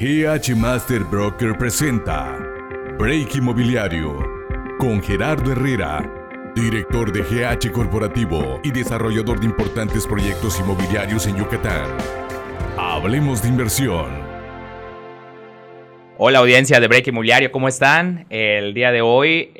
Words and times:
GH 0.00 0.56
Master 0.56 1.04
Broker 1.04 1.58
presenta 1.58 2.38
Break 2.98 3.36
Inmobiliario 3.36 4.18
con 4.78 5.02
Gerardo 5.02 5.52
Herrera, 5.52 6.10
director 6.54 7.12
de 7.12 7.20
GH 7.20 7.70
Corporativo 7.70 8.62
y 8.64 8.70
desarrollador 8.70 9.40
de 9.40 9.44
importantes 9.44 10.06
proyectos 10.06 10.58
inmobiliarios 10.58 11.26
en 11.26 11.36
Yucatán. 11.36 11.98
Hablemos 12.78 13.42
de 13.42 13.48
inversión. 13.48 14.06
Hola 16.16 16.38
audiencia 16.38 16.80
de 16.80 16.88
Break 16.88 17.08
Inmobiliario, 17.08 17.52
¿cómo 17.52 17.68
están? 17.68 18.24
El 18.30 18.72
día 18.72 18.92
de 18.92 19.02
hoy 19.02 19.52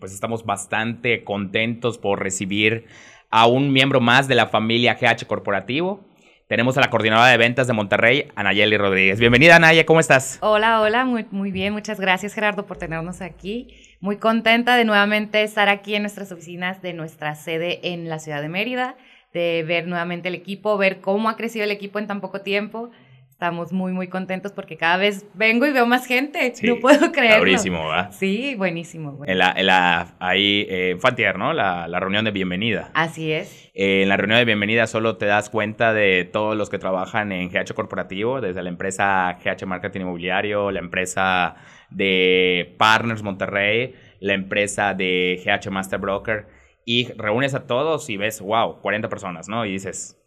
pues 0.00 0.14
estamos 0.14 0.46
bastante 0.46 1.22
contentos 1.22 1.98
por 1.98 2.22
recibir 2.22 2.86
a 3.28 3.46
un 3.46 3.74
miembro 3.74 4.00
más 4.00 4.26
de 4.26 4.36
la 4.36 4.46
familia 4.46 4.94
GH 4.98 5.26
Corporativo. 5.26 6.00
Tenemos 6.46 6.78
a 6.78 6.80
la 6.80 6.90
coordinadora 6.90 7.26
de 7.28 7.38
ventas 7.38 7.66
de 7.66 7.72
Monterrey, 7.72 8.28
Anayeli 8.36 8.78
Rodríguez. 8.78 9.18
Bienvenida, 9.18 9.56
Anaya, 9.56 9.84
¿cómo 9.84 9.98
estás? 9.98 10.38
Hola, 10.42 10.80
hola, 10.80 11.04
muy, 11.04 11.26
muy 11.32 11.50
bien. 11.50 11.72
Muchas 11.72 11.98
gracias, 11.98 12.34
Gerardo, 12.34 12.66
por 12.66 12.76
tenernos 12.76 13.20
aquí. 13.20 13.74
Muy 13.98 14.18
contenta 14.18 14.76
de 14.76 14.84
nuevamente 14.84 15.42
estar 15.42 15.68
aquí 15.68 15.96
en 15.96 16.02
nuestras 16.02 16.30
oficinas 16.30 16.80
de 16.82 16.92
nuestra 16.92 17.34
sede 17.34 17.80
en 17.92 18.08
la 18.08 18.20
ciudad 18.20 18.42
de 18.42 18.48
Mérida, 18.48 18.94
de 19.34 19.64
ver 19.66 19.88
nuevamente 19.88 20.28
el 20.28 20.36
equipo, 20.36 20.78
ver 20.78 21.00
cómo 21.00 21.28
ha 21.28 21.36
crecido 21.36 21.64
el 21.64 21.72
equipo 21.72 21.98
en 21.98 22.06
tan 22.06 22.20
poco 22.20 22.40
tiempo 22.42 22.92
estamos 23.36 23.70
muy, 23.70 23.92
muy 23.92 24.08
contentos 24.08 24.52
porque 24.52 24.78
cada 24.78 24.96
vez 24.96 25.26
vengo 25.34 25.66
y 25.66 25.72
veo 25.72 25.84
más 25.84 26.06
gente. 26.06 26.54
no 26.62 26.76
puedo 26.80 27.12
creerlo. 27.12 27.40
Buenísimo, 27.40 27.86
¿verdad? 27.86 28.10
Sí, 28.10 28.54
buenísimo. 28.54 29.22
En 29.26 29.36
la, 29.36 29.52
en 29.54 29.66
la, 29.66 30.16
ahí, 30.20 30.66
eh, 30.70 30.96
Fantier, 30.98 31.38
¿no? 31.38 31.52
La, 31.52 31.86
la, 31.86 32.00
reunión 32.00 32.24
de 32.24 32.30
bienvenida. 32.30 32.90
Así 32.94 33.32
es. 33.32 33.70
Eh, 33.74 34.04
en 34.04 34.08
la 34.08 34.16
reunión 34.16 34.38
de 34.38 34.46
bienvenida 34.46 34.86
solo 34.86 35.18
te 35.18 35.26
das 35.26 35.50
cuenta 35.50 35.92
de 35.92 36.24
todos 36.24 36.56
los 36.56 36.70
que 36.70 36.78
trabajan 36.78 37.30
en 37.30 37.50
GH 37.50 37.74
Corporativo, 37.74 38.40
desde 38.40 38.62
la 38.62 38.70
empresa 38.70 39.36
GH 39.44 39.66
Marketing 39.66 40.00
Inmobiliario, 40.00 40.70
la 40.70 40.80
empresa 40.80 41.56
de 41.90 42.74
Partners 42.78 43.22
Monterrey, 43.22 43.96
la 44.18 44.32
empresa 44.32 44.94
de 44.94 45.42
GH 45.44 45.70
Master 45.70 46.00
Broker, 46.00 46.46
y 46.86 47.12
reúnes 47.18 47.52
a 47.52 47.66
todos 47.66 48.08
y 48.08 48.16
ves, 48.16 48.40
wow, 48.40 48.80
40 48.80 49.10
personas, 49.10 49.46
¿no? 49.46 49.66
Y 49.66 49.72
dices, 49.72 50.18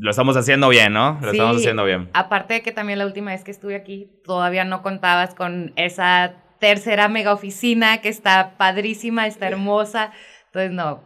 lo 0.00 0.10
estamos 0.10 0.36
haciendo 0.36 0.68
bien, 0.68 0.92
¿no? 0.92 1.18
Lo 1.20 1.30
estamos 1.30 1.56
haciendo 1.56 1.84
bien. 1.84 2.10
Aparte 2.14 2.54
de 2.54 2.62
que 2.62 2.72
también 2.72 2.98
la 2.98 3.06
última 3.06 3.32
vez 3.32 3.44
que 3.44 3.50
estuve 3.50 3.76
aquí, 3.76 4.10
todavía 4.24 4.64
no 4.64 4.82
contabas 4.82 5.34
con 5.34 5.72
esa 5.76 6.34
tercera 6.58 7.08
mega 7.08 7.32
oficina 7.32 7.98
que 8.00 8.08
está 8.08 8.56
padrísima, 8.56 9.26
está 9.26 9.46
hermosa. 9.48 10.12
Entonces, 10.46 10.72
no, 10.72 11.02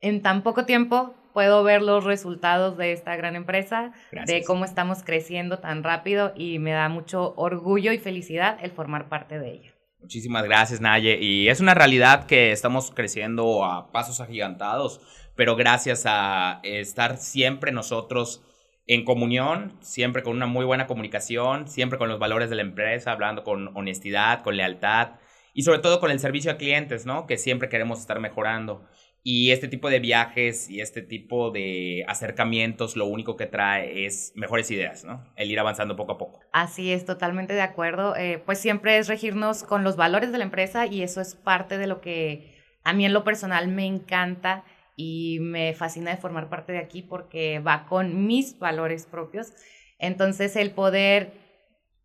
en 0.00 0.22
tan 0.22 0.42
poco 0.42 0.64
tiempo 0.64 1.14
puedo 1.32 1.62
ver 1.62 1.82
los 1.82 2.04
resultados 2.04 2.78
de 2.78 2.92
esta 2.92 3.14
gran 3.14 3.36
empresa, 3.36 3.92
de 4.10 4.42
cómo 4.42 4.64
estamos 4.64 5.02
creciendo 5.02 5.58
tan 5.58 5.82
rápido 5.82 6.32
y 6.34 6.58
me 6.58 6.72
da 6.72 6.88
mucho 6.88 7.34
orgullo 7.36 7.92
y 7.92 7.98
felicidad 7.98 8.58
el 8.62 8.70
formar 8.70 9.10
parte 9.10 9.38
de 9.38 9.52
ella. 9.52 9.72
Muchísimas 10.00 10.44
gracias, 10.44 10.80
Naye. 10.80 11.18
Y 11.20 11.48
es 11.48 11.60
una 11.60 11.74
realidad 11.74 12.26
que 12.26 12.52
estamos 12.52 12.90
creciendo 12.90 13.64
a 13.64 13.92
pasos 13.92 14.20
agigantados 14.20 15.00
pero 15.36 15.54
gracias 15.54 16.04
a 16.06 16.60
estar 16.64 17.18
siempre 17.18 17.70
nosotros 17.70 18.42
en 18.86 19.04
comunión, 19.04 19.76
siempre 19.80 20.22
con 20.22 20.36
una 20.36 20.46
muy 20.46 20.64
buena 20.64 20.86
comunicación, 20.86 21.68
siempre 21.68 21.98
con 21.98 22.08
los 22.08 22.18
valores 22.18 22.50
de 22.50 22.56
la 22.56 22.62
empresa, 22.62 23.12
hablando 23.12 23.44
con 23.44 23.76
honestidad, 23.76 24.42
con 24.42 24.56
lealtad 24.56 25.10
y 25.54 25.62
sobre 25.62 25.80
todo 25.80 26.00
con 26.00 26.10
el 26.10 26.20
servicio 26.20 26.50
a 26.52 26.56
clientes, 26.56 27.06
¿no? 27.06 27.26
Que 27.26 27.38
siempre 27.38 27.68
queremos 27.68 28.00
estar 28.00 28.20
mejorando. 28.20 28.86
Y 29.22 29.50
este 29.50 29.66
tipo 29.66 29.90
de 29.90 29.98
viajes 29.98 30.70
y 30.70 30.80
este 30.80 31.02
tipo 31.02 31.50
de 31.50 32.04
acercamientos 32.06 32.96
lo 32.96 33.06
único 33.06 33.36
que 33.36 33.46
trae 33.46 34.06
es 34.06 34.32
mejores 34.36 34.70
ideas, 34.70 35.04
¿no? 35.04 35.24
El 35.34 35.50
ir 35.50 35.58
avanzando 35.58 35.96
poco 35.96 36.12
a 36.12 36.18
poco. 36.18 36.40
Así 36.52 36.92
es, 36.92 37.04
totalmente 37.04 37.52
de 37.52 37.62
acuerdo. 37.62 38.14
Eh, 38.14 38.40
pues 38.46 38.60
siempre 38.60 38.98
es 38.98 39.08
regirnos 39.08 39.64
con 39.64 39.82
los 39.82 39.96
valores 39.96 40.30
de 40.30 40.38
la 40.38 40.44
empresa 40.44 40.86
y 40.86 41.02
eso 41.02 41.20
es 41.20 41.34
parte 41.34 41.76
de 41.76 41.88
lo 41.88 42.00
que 42.00 42.54
a 42.84 42.92
mí 42.92 43.04
en 43.04 43.12
lo 43.12 43.24
personal 43.24 43.66
me 43.66 43.84
encanta 43.84 44.64
y 44.96 45.38
me 45.40 45.74
fascina 45.74 46.10
de 46.10 46.16
formar 46.16 46.48
parte 46.48 46.72
de 46.72 46.78
aquí 46.78 47.02
porque 47.02 47.58
va 47.60 47.86
con 47.86 48.26
mis 48.26 48.58
valores 48.58 49.06
propios. 49.06 49.52
Entonces 49.98 50.56
el 50.56 50.70
poder 50.70 51.32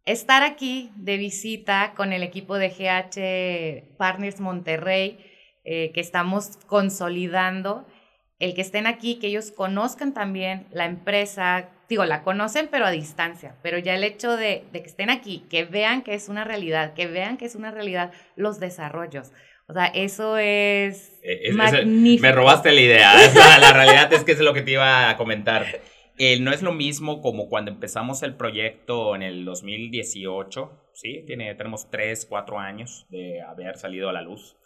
estar 0.06 0.44
aquí 0.44 0.92
de 0.98 1.18
visita 1.18 1.94
con 1.96 2.12
el 2.12 2.22
equipo 2.22 2.58
de 2.58 2.70
GH 2.70 3.98
Partners 3.98 4.40
Monterrey, 4.42 5.18
eh, 5.64 5.92
que 5.94 6.02
estamos 6.02 6.58
consolidando, 6.68 7.88
el 8.40 8.56
que 8.56 8.62
estén 8.62 8.88
aquí, 8.88 9.20
que 9.20 9.28
ellos 9.28 9.52
conozcan 9.52 10.14
también 10.14 10.68
la 10.72 10.86
empresa, 10.86 11.70
digo, 11.88 12.06
la 12.06 12.24
conocen 12.24 12.68
pero 12.72 12.88
a 12.88 12.92
distancia, 12.92 13.56
pero 13.62 13.78
ya 13.78 13.96
el 13.96 14.04
hecho 14.04 14.36
de, 14.36 14.66
de 14.74 14.82
que 14.82 14.90
estén 14.90 15.12
aquí, 15.12 15.46
que 15.50 15.64
vean 15.64 16.02
que 16.02 16.16
es 16.16 16.28
una 16.28 16.44
realidad, 16.44 16.94
que 16.94 17.06
vean 17.06 17.38
que 17.38 17.46
es 17.46 17.56
una 17.56 17.70
realidad 17.70 18.12
los 18.36 18.60
desarrollos 18.60 19.32
o 19.72 19.74
sea, 19.74 19.86
eso 19.86 20.38
es, 20.38 21.18
eh, 21.24 21.54
magnífico. 21.54 22.24
me 22.24 22.34
robaste 22.34 22.74
la 22.74 22.82
idea. 22.82 23.14
la 23.60 23.72
realidad 23.72 24.12
es 24.12 24.26
que 24.26 24.34
es 24.34 24.40
lo 24.42 24.54
que 24.54 24.62
te 24.62 24.72
iba 24.72 25.10
a 25.10 25.16
comentar. 25.16 25.66
no 26.42 26.52
es 26.52 26.62
lo 26.62 26.74
mismo 26.74 27.22
como 27.22 27.48
cuando 27.48 27.72
empezamos 27.72 28.22
el 28.22 28.36
proyecto 28.36 29.16
en 29.16 29.24
el 29.24 29.46
2018, 29.46 30.92
¿sí? 30.94 31.24
Tiene, 31.26 31.56
tenemos 31.56 31.90
3, 31.90 32.26
4 32.26 32.60
años 32.60 33.08
de 33.10 33.42
haber 33.42 33.78
salido 33.78 34.10
a 34.10 34.14
la 34.14 34.22
luz. 34.22 34.58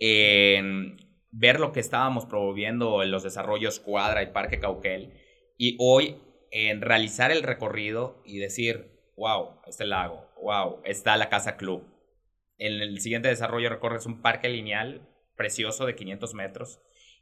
ver 0.00 1.60
lo 1.60 1.70
que 1.70 1.78
estábamos 1.78 2.26
promoviendo 2.26 3.04
en 3.04 3.12
los 3.12 3.22
desarrollos 3.22 3.78
Cuadra 3.78 4.24
y 4.24 4.32
Parque 4.32 4.58
Cauquel 4.58 5.12
y 5.56 5.76
hoy 5.78 6.16
en 6.50 6.80
realizar 6.80 7.30
el 7.30 7.44
recorrido 7.44 8.22
y 8.24 8.38
decir, 8.38 8.90
wow, 9.16 9.60
está 9.68 9.84
el 9.84 9.90
lago, 9.90 10.26
wow, 10.42 10.80
está 10.84 11.16
la 11.16 11.28
Casa 11.28 11.56
Club, 11.56 11.84
en 12.58 12.80
el 12.80 13.00
siguiente 13.00 13.28
desarrollo 13.28 13.68
recorres 13.68 14.06
un 14.06 14.20
parque 14.20 14.48
lineal 14.48 15.08
precioso 15.36 15.86
de 15.86 15.94
500 15.94 16.34
metros 16.34 16.80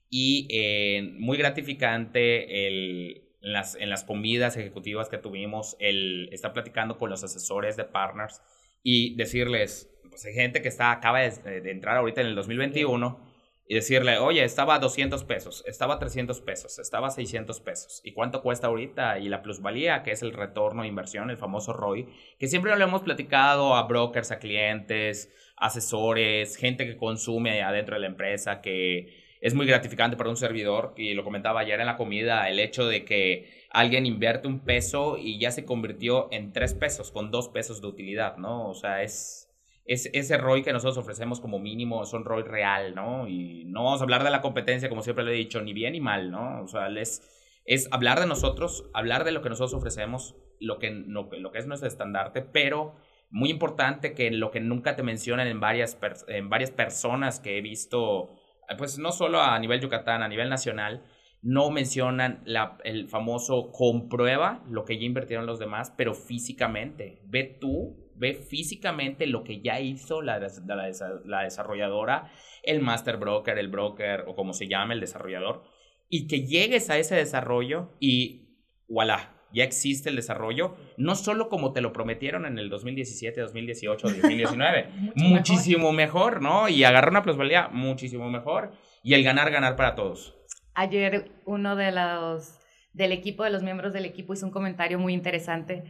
y 0.09 0.49
eh, 0.51 1.03
muy 1.19 1.37
gratificante 1.37 2.67
el, 2.67 3.25
en, 3.43 3.53
las, 3.53 3.75
en 3.77 3.91
las 3.91 4.05
comidas 4.05 4.57
ejecutivas 4.57 5.09
que 5.09 5.19
tuvimos, 5.19 5.77
el 5.79 6.29
estar 6.33 6.53
platicando 6.53 6.99
con 6.99 7.11
los 7.11 7.23
asesores 7.23 7.77
de 7.77 7.85
partners 7.85 8.41
y 8.83 9.15
decirles, 9.17 9.91
pues 10.09 10.25
hay 10.25 10.35
gente 10.35 10.63
que 10.63 10.69
está, 10.69 10.93
acaba 10.93 11.21
de, 11.21 11.61
de 11.61 11.71
entrar 11.71 11.97
ahorita 11.97 12.21
en 12.21 12.29
el 12.29 12.35
2021 12.35 13.26
y 13.69 13.75
decirle, 13.75 14.19
oye, 14.19 14.45
estaba 14.45 14.77
a 14.77 14.79
200 14.79 15.25
pesos, 15.25 15.65
estaba 15.67 15.95
a 15.95 15.99
300 15.99 16.41
pesos, 16.41 16.79
estaba 16.79 17.09
a 17.09 17.11
600 17.11 17.61
pesos. 17.61 18.01
¿Y 18.05 18.13
cuánto 18.13 18.43
cuesta 18.43 18.69
ahorita? 18.69 19.19
Y 19.19 19.29
la 19.29 19.43
plusvalía, 19.43 20.03
que 20.03 20.13
es 20.13 20.23
el 20.23 20.33
retorno 20.33 20.83
de 20.83 20.89
inversión, 20.89 21.31
el 21.31 21.37
famoso 21.37 21.73
ROI, 21.73 22.09
que 22.39 22.47
siempre 22.47 22.77
lo 22.77 22.85
hemos 22.85 23.03
platicado 23.03 23.75
a 23.75 23.83
brokers, 23.83 24.31
a 24.31 24.39
clientes, 24.39 25.33
asesores, 25.57 26.57
gente 26.57 26.87
que 26.87 26.97
consume 26.97 27.63
adentro 27.63 27.97
de 27.97 28.03
la 28.03 28.07
empresa, 28.07 28.61
que 28.61 29.25
es 29.41 29.55
muy 29.55 29.67
gratificante 29.67 30.17
para 30.17 30.31
un 30.31 30.37
servidor. 30.37 30.95
Y 30.97 31.15
lo 31.15 31.25
comentaba 31.25 31.61
ayer 31.61 31.81
en 31.81 31.87
la 31.87 31.97
comida, 31.97 32.49
el 32.49 32.61
hecho 32.61 32.87
de 32.87 33.05
que 33.05 33.67
alguien 33.71 34.07
invierte 34.07 34.47
un 34.47 34.61
peso 34.61 35.19
y 35.19 35.41
ya 35.41 35.51
se 35.51 35.65
convirtió 35.65 36.29
en 36.31 36.53
tres 36.53 36.73
pesos, 36.75 37.11
con 37.11 37.33
dos 37.33 37.49
pesos 37.49 37.81
de 37.81 37.89
utilidad, 37.89 38.37
¿no? 38.37 38.69
O 38.69 38.75
sea, 38.75 39.03
es 39.03 39.46
es, 39.87 40.11
ese 40.13 40.37
ROI 40.37 40.63
que 40.63 40.73
nosotros 40.73 40.99
ofrecemos 40.99 41.41
como 41.41 41.59
mínimo 41.59 42.03
es 42.03 42.13
un 42.13 42.25
ROI 42.25 42.43
real, 42.43 42.95
¿no? 42.95 43.29
Y 43.29 43.65
no 43.67 43.85
vamos 43.85 44.01
a 44.01 44.05
hablar 44.05 44.25
de 44.25 44.31
la 44.31 44.43
competencia, 44.43 44.89
como 44.89 45.03
siempre 45.03 45.25
le 45.25 45.33
he 45.33 45.37
dicho, 45.37 45.63
ni 45.63 45.73
bien 45.73 45.93
ni 45.93 46.01
mal, 46.01 46.31
¿no? 46.31 46.63
O 46.63 46.67
sea, 46.67 46.89
es, 46.89 47.23
es 47.65 47.89
hablar 47.93 48.21
de 48.21 48.27
nosotros, 48.27 48.91
hablar 48.95 49.25
de 49.25 49.33
lo 49.33 49.43
que 49.43 49.49
nosotros 49.49 49.75
ofrecemos, 49.75 50.35
lo 50.61 50.79
que, 50.79 50.91
lo, 50.91 51.29
lo 51.33 51.53
que 51.53 51.59
es 51.59 51.67
nuestro 51.67 51.89
estandarte, 51.89 52.43
pero 52.43 52.97
muy 53.31 53.51
importante 53.51 54.15
que 54.15 54.31
lo 54.31 54.51
que 54.51 54.61
nunca 54.61 54.97
te 54.97 55.03
mencionan 55.03 55.47
en 55.47 55.61
varias, 55.61 55.99
en 56.29 56.49
varias 56.49 56.71
personas 56.71 57.41
que 57.41 57.59
he 57.59 57.61
visto, 57.61 58.31
pues 58.79 58.99
no 58.99 59.13
solo 59.13 59.41
a 59.41 59.59
nivel 59.59 59.81
Yucatán, 59.81 60.23
a 60.23 60.29
nivel 60.29 60.49
nacional, 60.49 61.05
no 61.43 61.71
mencionan 61.71 62.43
la, 62.45 62.79
el 62.83 63.09
famoso 63.09 63.71
comprueba 63.71 64.65
lo 64.69 64.85
que 64.85 64.99
ya 64.99 65.05
invirtieron 65.05 65.47
los 65.47 65.59
demás, 65.59 65.93
pero 65.97 66.15
físicamente. 66.15 67.21
Ve 67.27 67.45
tú 67.61 68.06
ve 68.17 68.35
físicamente 68.35 69.27
lo 69.27 69.45
que 69.45 69.61
ya 69.61 69.81
hizo 69.81 70.23
la, 70.23 70.39
la, 70.39 71.43
desarrolladora, 71.43 72.31
el 72.63 72.81
master 72.81 73.17
broker, 73.17 73.59
el 73.59 73.69
broker 73.69 74.25
o 74.27 74.35
como 74.35 74.53
se 74.53 74.69
llame 74.69 74.95
el 74.95 75.01
desarrollador, 75.01 75.65
y 76.09 76.27
que 76.27 76.47
llegues 76.47 76.91
a 76.91 76.99
ese 76.99 77.17
desarrollo 77.17 77.91
y 78.01 78.47
voilà, 78.89 79.37
ya 79.53 79.65
existe 79.65 80.11
el 80.11 80.17
desarrollo, 80.17 80.77
no 80.97 81.15
solo 81.15 81.49
como 81.49 81.73
te 81.73 81.81
lo 81.81 81.93
prometieron 81.93 82.47
en 82.47 82.59
el 82.59 82.69
2017, 82.69 83.41
2018, 83.41 84.09
2019, 84.09 84.89
muchísimo 85.15 85.93
mejor. 85.93 86.43
¿no? 86.43 86.69
Y 86.69 86.85
agarrar 86.85 87.11
una 87.11 87.23
plusvalía 87.23 87.69
muchísimo 87.69 88.29
mejor 88.31 88.73
y 89.03 89.15
el 89.15 89.23
ganar, 89.23 89.51
ganar 89.51 89.77
para 89.77 89.95
todos. 89.95 90.37
Ayer 90.75 91.31
uno 91.47 91.77
de 91.77 91.93
los 91.93 92.59
del 92.93 93.13
equipo, 93.13 93.45
de 93.45 93.51
los 93.51 93.63
miembros 93.63 93.93
del 93.93 94.05
equipo, 94.05 94.33
hizo 94.33 94.47
un 94.47 94.53
comentario 94.53 94.99
muy 94.99 95.13
interesante 95.13 95.85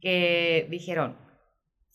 que 0.00 0.66
dijeron, 0.70 1.16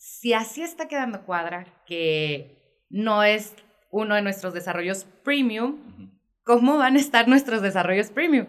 si 0.01 0.33
así 0.33 0.63
está 0.63 0.88
quedando 0.88 1.21
cuadra, 1.25 1.68
que 1.86 2.83
no 2.89 3.24
es 3.24 3.56
uno 3.92 4.15
de 4.15 4.24
nuestros 4.24 4.51
desarrollos 4.51 5.03
premium, 5.24 6.09
¿cómo 6.44 6.80
van 6.80 6.95
a 6.95 7.00
estar 7.00 7.27
nuestros 7.27 7.62
desarrollos 7.62 8.09
premium? 8.09 8.48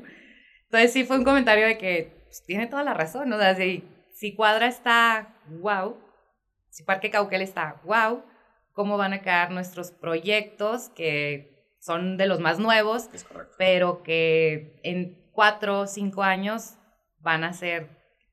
Entonces 0.65 0.95
sí 0.95 1.05
fue 1.05 1.19
un 1.19 1.25
comentario 1.25 1.67
de 1.67 1.77
que 1.77 2.25
pues, 2.25 2.43
tiene 2.47 2.69
toda 2.69 2.85
la 2.85 2.95
razón, 2.95 3.29
¿no? 3.29 3.37
O 3.37 3.39
sea, 3.39 3.55
si 3.55 4.35
Cuadra 4.35 4.67
está 4.67 5.37
wow, 5.61 5.99
si 6.71 6.85
Parque 6.85 7.11
Cauquel 7.11 7.43
está 7.43 7.83
wow, 7.85 8.25
¿cómo 8.73 8.97
van 8.97 9.13
a 9.13 9.21
quedar 9.21 9.51
nuestros 9.51 9.91
proyectos 9.91 10.89
que 10.89 11.77
son 11.81 12.17
de 12.17 12.29
los 12.29 12.41
más 12.41 12.61
nuevos, 12.61 13.11
pero 13.59 14.03
que 14.03 14.81
en 14.85 15.31
cuatro 15.33 15.81
o 15.81 15.87
cinco 15.87 16.23
años 16.23 16.79
van 17.21 17.45
a 17.45 17.53
ser 17.53 17.91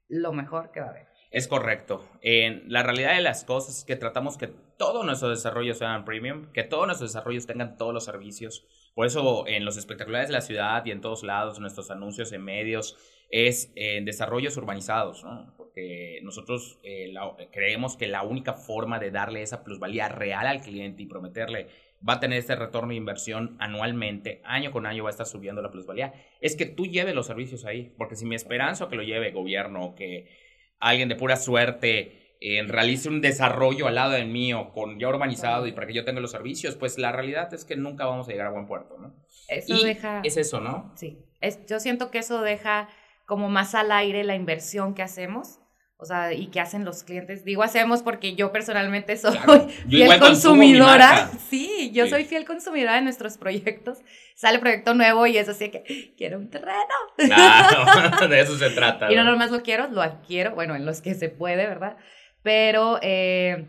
lo 0.08 0.32
mejor 0.32 0.72
que 0.72 0.80
va 0.80 0.86
a 0.86 0.90
haber? 0.92 1.09
Es 1.32 1.48
correcto. 1.48 2.04
En 2.22 2.64
la 2.68 2.82
realidad 2.82 3.16
de 3.16 3.22
las 3.22 3.44
cosas 3.44 3.80
es 3.80 3.86
que 3.86 3.96
tratamos 3.96 4.38
que 4.38 4.48
todos 4.48 5.06
nuestros 5.06 5.38
desarrollos 5.38 5.78
sean 5.78 6.04
premium, 6.04 6.52
que 6.54 6.64
todos 6.64 6.88
nuestros 6.88 7.12
desarrollos 7.12 7.46
tengan 7.46 7.78
todos 7.78 7.94
los 7.94 8.06
servicios. 8.06 8.66
Por 8.96 9.06
eso 9.06 9.46
en 9.48 9.64
los 9.64 9.78
espectaculares 9.78 10.30
de 10.30 10.34
la 10.34 10.42
ciudad 10.42 10.84
y 10.86 10.92
en 10.92 11.02
todos 11.02 11.24
lados, 11.24 11.60
nuestros 11.60 11.92
anuncios 11.92 12.32
en 12.32 12.44
medios 12.44 12.98
es 13.30 13.72
en 13.76 14.06
desarrollos 14.06 14.58
urbanizados, 14.58 15.24
¿no? 15.24 15.54
Porque 15.56 16.20
nosotros 16.24 16.80
eh, 16.84 17.14
creemos 17.52 17.96
que 17.96 18.08
la 18.08 18.24
única 18.24 18.54
forma 18.54 18.98
de 18.98 19.12
darle 19.12 19.44
esa 19.44 19.64
plusvalía 19.64 20.10
real 20.10 20.48
al 20.48 20.62
cliente 20.62 21.04
y 21.04 21.06
prometerle 21.06 21.68
va 22.08 22.14
a 22.14 22.20
tener 22.20 22.40
este 22.40 22.56
retorno 22.56 22.90
de 22.90 22.96
inversión 22.96 23.56
anualmente, 23.60 24.42
año 24.46 24.72
con 24.72 24.88
año 24.88 25.04
va 25.04 25.10
a 25.10 25.12
estar 25.12 25.28
subiendo 25.28 25.62
la 25.62 25.70
plusvalía, 25.70 26.14
es 26.42 26.56
que 26.56 26.66
tú 26.66 26.88
lleves 26.88 27.14
los 27.14 27.28
servicios 27.28 27.66
ahí. 27.66 27.94
Porque 27.98 28.16
si 28.16 28.26
mi 28.26 28.36
esperanza 28.36 28.88
que 28.90 28.96
lo 28.96 29.04
lleve 29.04 29.32
gobierno 29.32 29.94
que 29.96 30.49
alguien 30.80 31.10
de 31.10 31.16
pura 31.16 31.36
suerte 31.36 32.36
eh, 32.42 32.64
realice 32.64 33.10
un 33.10 33.20
desarrollo 33.20 33.88
al 33.88 33.96
lado 33.96 34.12
del 34.12 34.28
mío, 34.28 34.72
con 34.74 34.98
ya 34.98 35.10
urbanizado 35.10 35.68
y 35.68 35.74
para 35.74 35.88
que 35.88 35.94
yo 35.94 36.06
tenga 36.06 36.22
los 36.22 36.32
servicios, 36.32 36.76
pues 36.76 36.98
la 36.98 37.12
realidad 37.12 37.54
es 37.54 37.66
que 37.66 37.76
nunca 37.76 38.06
vamos 38.06 38.28
a 38.28 38.32
llegar 38.32 38.48
a 38.48 38.52
buen 38.52 38.66
puerto, 38.66 38.98
¿no? 38.98 39.14
Eso 39.50 39.84
deja... 39.84 40.22
Es 40.24 40.38
eso, 40.38 40.62
¿no? 40.62 40.94
Sí, 40.96 41.20
es, 41.42 41.66
yo 41.66 41.80
siento 41.82 42.12
que 42.12 42.20
eso 42.20 42.42
deja 42.42 42.88
como 43.26 43.50
más 43.50 43.76
al 43.76 43.92
aire 43.92 44.24
la 44.24 44.36
inversión 44.36 44.94
que 44.94 45.04
hacemos. 45.04 45.60
O 46.02 46.06
sea, 46.06 46.32
y 46.32 46.48
que 46.48 46.62
hacen 46.62 46.86
los 46.86 47.04
clientes. 47.04 47.44
Digo 47.44 47.62
hacemos 47.62 48.04
porque 48.04 48.34
yo 48.34 48.54
personalmente 48.54 49.18
soy 49.18 49.38
fiel 49.90 50.18
consumidora. 50.20 51.30
Sí, 51.50 51.92
yo 51.94 52.08
soy 52.08 52.24
fiel 52.24 52.46
consumidora 52.46 52.96
de 52.96 53.02
nuestros 53.02 53.38
proyectos. 53.38 53.98
Sale 54.34 54.60
proyecto 54.60 54.94
nuevo 54.94 55.28
y 55.28 55.38
es 55.38 55.50
así 55.50 55.70
que 55.70 56.14
quiero 56.16 56.38
un 56.38 56.50
terreno. 56.50 56.78
Claro, 57.18 58.28
de 58.30 58.40
eso 58.40 58.58
se 58.58 58.70
trata. 58.70 59.12
y 59.12 59.16
no 59.16 59.26
nomás 59.26 59.52
lo 59.52 59.62
quiero, 59.62 59.90
lo 59.90 60.02
adquiero, 60.02 60.56
bueno, 60.56 60.76
en 60.76 60.86
los 60.86 61.02
que 61.02 61.16
se 61.16 61.28
puede, 61.28 61.68
¿verdad? 61.68 61.98
Pero, 62.44 63.00
eh, 63.02 63.68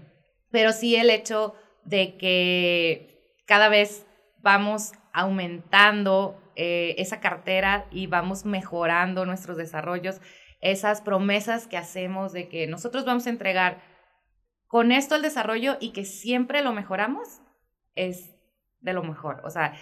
pero 0.52 0.72
sí 0.72 0.94
el 0.94 1.10
hecho 1.10 1.56
de 1.84 2.16
que 2.16 3.40
cada 3.46 3.68
vez 3.68 4.06
vamos 4.38 4.92
aumentando 5.12 6.40
eh, 6.54 6.94
esa 6.98 7.18
cartera 7.18 7.86
y 7.90 8.06
vamos 8.06 8.44
mejorando 8.44 9.26
nuestros 9.26 9.56
desarrollos 9.56 10.20
esas 10.60 11.00
promesas 11.00 11.66
que 11.66 11.76
hacemos 11.76 12.32
de 12.32 12.48
que 12.48 12.66
nosotros 12.66 13.04
vamos 13.04 13.26
a 13.26 13.30
entregar 13.30 13.82
con 14.66 14.92
esto 14.92 15.16
el 15.16 15.22
desarrollo 15.22 15.76
y 15.80 15.90
que 15.92 16.04
siempre 16.04 16.62
lo 16.62 16.72
mejoramos, 16.72 17.40
es 17.94 18.36
de 18.80 18.92
lo 18.92 19.02
mejor. 19.02 19.42
O 19.44 19.50
sea, 19.50 19.74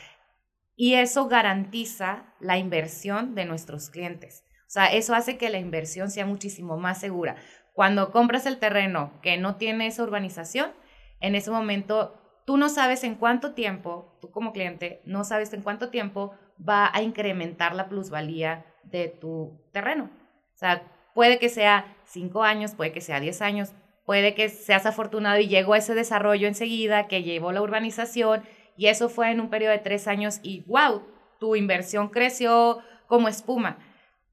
y 0.76 0.94
eso 0.94 1.28
garantiza 1.28 2.34
la 2.40 2.56
inversión 2.56 3.34
de 3.34 3.44
nuestros 3.44 3.90
clientes. 3.90 4.44
O 4.62 4.70
sea, 4.70 4.86
eso 4.86 5.14
hace 5.14 5.36
que 5.36 5.50
la 5.50 5.58
inversión 5.58 6.10
sea 6.10 6.24
muchísimo 6.24 6.78
más 6.78 7.00
segura. 7.00 7.36
Cuando 7.74 8.12
compras 8.12 8.46
el 8.46 8.58
terreno 8.58 9.18
que 9.22 9.36
no 9.36 9.56
tiene 9.56 9.86
esa 9.86 10.02
urbanización, 10.02 10.72
en 11.20 11.34
ese 11.34 11.50
momento 11.50 12.42
tú 12.46 12.56
no 12.56 12.68
sabes 12.68 13.04
en 13.04 13.16
cuánto 13.16 13.54
tiempo, 13.54 14.16
tú 14.20 14.30
como 14.30 14.52
cliente, 14.52 15.02
no 15.04 15.24
sabes 15.24 15.52
en 15.52 15.62
cuánto 15.62 15.90
tiempo 15.90 16.34
va 16.66 16.90
a 16.92 17.02
incrementar 17.02 17.74
la 17.74 17.88
plusvalía 17.88 18.64
de 18.84 19.08
tu 19.08 19.60
terreno. 19.72 20.10
O 20.58 20.60
sea, 20.60 20.82
puede 21.14 21.38
que 21.38 21.48
sea 21.48 21.96
cinco 22.04 22.42
años, 22.42 22.74
puede 22.74 22.90
que 22.90 23.00
sea 23.00 23.20
diez 23.20 23.42
años, 23.42 23.74
puede 24.04 24.34
que 24.34 24.48
seas 24.48 24.86
afortunado 24.86 25.38
y 25.38 25.46
llegó 25.46 25.76
ese 25.76 25.94
desarrollo 25.94 26.48
enseguida, 26.48 27.06
que 27.06 27.22
llevó 27.22 27.52
la 27.52 27.62
urbanización 27.62 28.42
y 28.76 28.88
eso 28.88 29.08
fue 29.08 29.30
en 29.30 29.38
un 29.38 29.50
periodo 29.50 29.70
de 29.70 29.78
tres 29.78 30.08
años 30.08 30.40
y 30.42 30.64
wow, 30.66 31.04
tu 31.38 31.54
inversión 31.54 32.08
creció 32.08 32.80
como 33.06 33.28
espuma. 33.28 33.78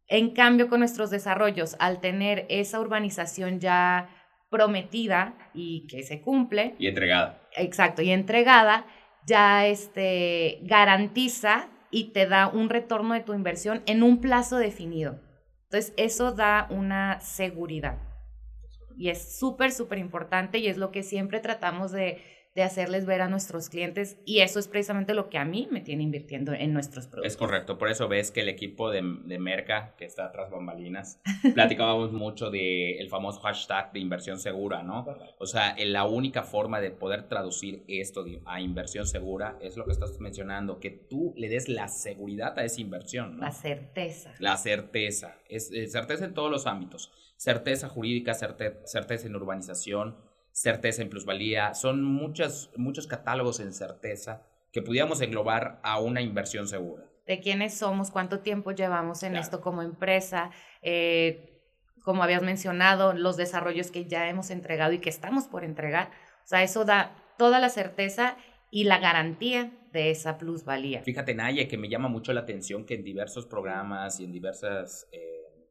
En 0.08 0.32
cambio, 0.32 0.68
con 0.68 0.80
nuestros 0.80 1.12
desarrollos, 1.12 1.76
al 1.78 2.02
tener 2.02 2.48
esa 2.50 2.80
urbanización 2.80 3.60
ya 3.60 4.10
prometida 4.50 5.36
y 5.54 5.86
que 5.86 6.02
se 6.02 6.22
cumple. 6.22 6.74
Y 6.80 6.88
entregada. 6.88 7.40
Exacto, 7.56 8.02
y 8.02 8.10
entregada, 8.10 8.88
ya 9.28 9.68
este, 9.68 10.58
garantiza 10.64 11.70
y 11.92 12.14
te 12.14 12.26
da 12.26 12.48
un 12.48 12.70
retorno 12.70 13.14
de 13.14 13.22
tu 13.22 13.36
inversión 13.36 13.84
en 13.86 14.02
un 14.02 14.22
plazo 14.22 14.58
definido. 14.58 15.20
Entonces, 15.76 15.94
eso 15.98 16.32
da 16.32 16.68
una 16.70 17.20
seguridad. 17.20 17.98
Y 18.98 19.10
es 19.10 19.38
súper, 19.38 19.74
súper 19.74 19.98
importante 19.98 20.58
y 20.58 20.68
es 20.68 20.78
lo 20.78 20.90
que 20.90 21.04
siempre 21.04 21.42
tratamos 21.42 21.92
de, 21.92 22.24
de 22.56 22.64
hacerles 22.64 23.06
ver 23.06 23.22
a 23.22 23.28
nuestros 23.28 23.70
clientes 23.70 24.18
y 24.26 24.40
eso 24.40 24.60
es 24.60 24.70
precisamente 24.70 25.14
lo 25.14 25.30
que 25.30 25.38
a 25.38 25.44
mí 25.44 25.68
me 25.70 25.82
tiene 25.82 26.04
invirtiendo 26.04 26.54
en 26.54 26.72
nuestros 26.72 27.06
productos. 27.06 27.34
Es 27.34 27.38
correcto, 27.38 27.78
por 27.78 27.90
eso 27.90 28.08
ves 28.08 28.32
que 28.32 28.40
el 28.40 28.48
equipo 28.48 28.90
de, 28.90 29.02
de 29.26 29.40
Merca, 29.40 29.94
que 29.98 30.06
está 30.06 30.32
tras 30.32 30.50
bambalinas, 30.50 31.20
platicábamos 31.54 32.12
mucho 32.14 32.50
del 32.50 32.98
el 32.98 33.10
famoso 33.10 33.42
hashtag 33.42 33.92
de 33.92 34.00
inversión 34.00 34.40
segura, 34.40 34.84
¿no? 34.84 35.06
O 35.38 35.46
sea, 35.46 35.76
la 35.78 36.06
única 36.06 36.44
forma 36.44 36.80
de 36.80 36.92
poder 36.92 37.28
traducir 37.28 37.84
esto 37.90 38.26
a 38.46 38.62
inversión 38.62 39.06
segura 39.06 39.58
es 39.60 39.76
lo 39.76 39.84
que 39.84 39.92
estás 39.92 40.18
mencionando, 40.22 40.80
que 40.80 40.92
tú 40.92 41.34
le 41.36 41.50
des 41.50 41.68
la 41.68 41.90
seguridad 41.90 42.58
a 42.58 42.64
esa 42.64 42.80
inversión, 42.80 43.36
¿no? 43.36 43.44
La 43.44 43.52
certeza. 43.52 44.34
La 44.40 44.56
certeza, 44.56 45.36
es, 45.50 45.70
certeza 45.92 46.24
en 46.24 46.34
todos 46.34 46.50
los 46.50 46.68
ámbitos, 46.68 47.12
certeza 47.36 47.90
jurídica, 47.90 48.34
certeza 48.34 49.28
en 49.28 49.36
urbanización, 49.36 50.16
certeza 50.56 51.02
en 51.02 51.10
plusvalía, 51.10 51.74
son 51.74 52.02
muchos, 52.02 52.72
muchos 52.78 53.08
catálogos 53.08 53.60
en 53.60 53.74
certeza 53.74 54.48
que 54.72 54.82
pudiéramos 54.82 55.20
englobar 55.20 55.82
a 55.84 56.00
una 56.00 56.22
inversión 56.22 56.70
segura. 56.70 57.04
De 57.28 57.42
quiénes 57.42 57.78
somos, 57.78 58.10
cuánto 58.10 58.40
tiempo 58.40 58.72
llevamos 58.72 59.24
en 59.24 59.36
esto 59.36 59.60
como 59.60 59.82
empresa, 59.82 60.52
eh, 60.82 61.62
como 62.04 62.24
habías 62.24 62.42
mencionado, 62.42 63.12
los 63.12 63.36
desarrollos 63.36 63.92
que 63.92 64.06
ya 64.06 64.30
hemos 64.30 64.50
entregado 64.50 64.94
y 64.94 65.00
que 65.00 65.10
estamos 65.10 65.46
por 65.48 65.66
entregar. 65.66 66.12
O 66.46 66.48
sea, 66.48 66.64
eso 66.64 66.86
da 66.86 67.18
toda 67.38 67.60
la 67.60 67.68
certeza 67.70 68.38
y 68.72 68.86
la 68.86 69.00
garantía 69.00 69.74
de 69.92 70.10
esa 70.10 70.38
plusvalía. 70.38 71.02
Fíjate, 71.02 71.36
Naya, 71.36 71.68
que 71.68 71.78
me 71.78 71.90
llama 71.90 72.08
mucho 72.08 72.32
la 72.32 72.42
atención 72.42 72.86
que 72.86 72.96
en 72.96 73.04
diversos 73.04 73.46
programas 73.46 74.22
y 74.22 74.24
en 74.24 74.32
diversos 74.32 75.08
eh, 75.12 75.68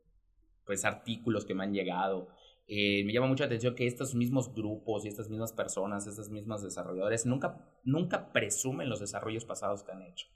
pues, 0.66 0.84
artículos 0.84 1.46
que 1.46 1.54
me 1.54 1.64
han 1.64 1.72
llegado, 1.72 2.28
eh, 2.66 3.05
me 3.05 3.12
llama 3.12 3.26
mucho 3.26 3.43
la 3.43 3.46
atención 3.46 3.75
que 3.75 3.87
estos 3.87 4.14
mismos 4.14 4.55
grupos 4.55 5.04
y 5.04 5.09
estas 5.09 5.28
mismas 5.28 5.52
personas, 5.52 6.06
estos 6.06 6.30
mismos 6.30 6.62
desarrolladores, 6.62 7.26
nunca, 7.26 7.59
nunca 7.85 8.33
presumen 8.33 8.88
los 8.88 9.00
desarrollos 9.00 9.44
pasados 9.44 9.83
que 9.83 9.92
han 9.92 10.02
hecho. 10.02 10.26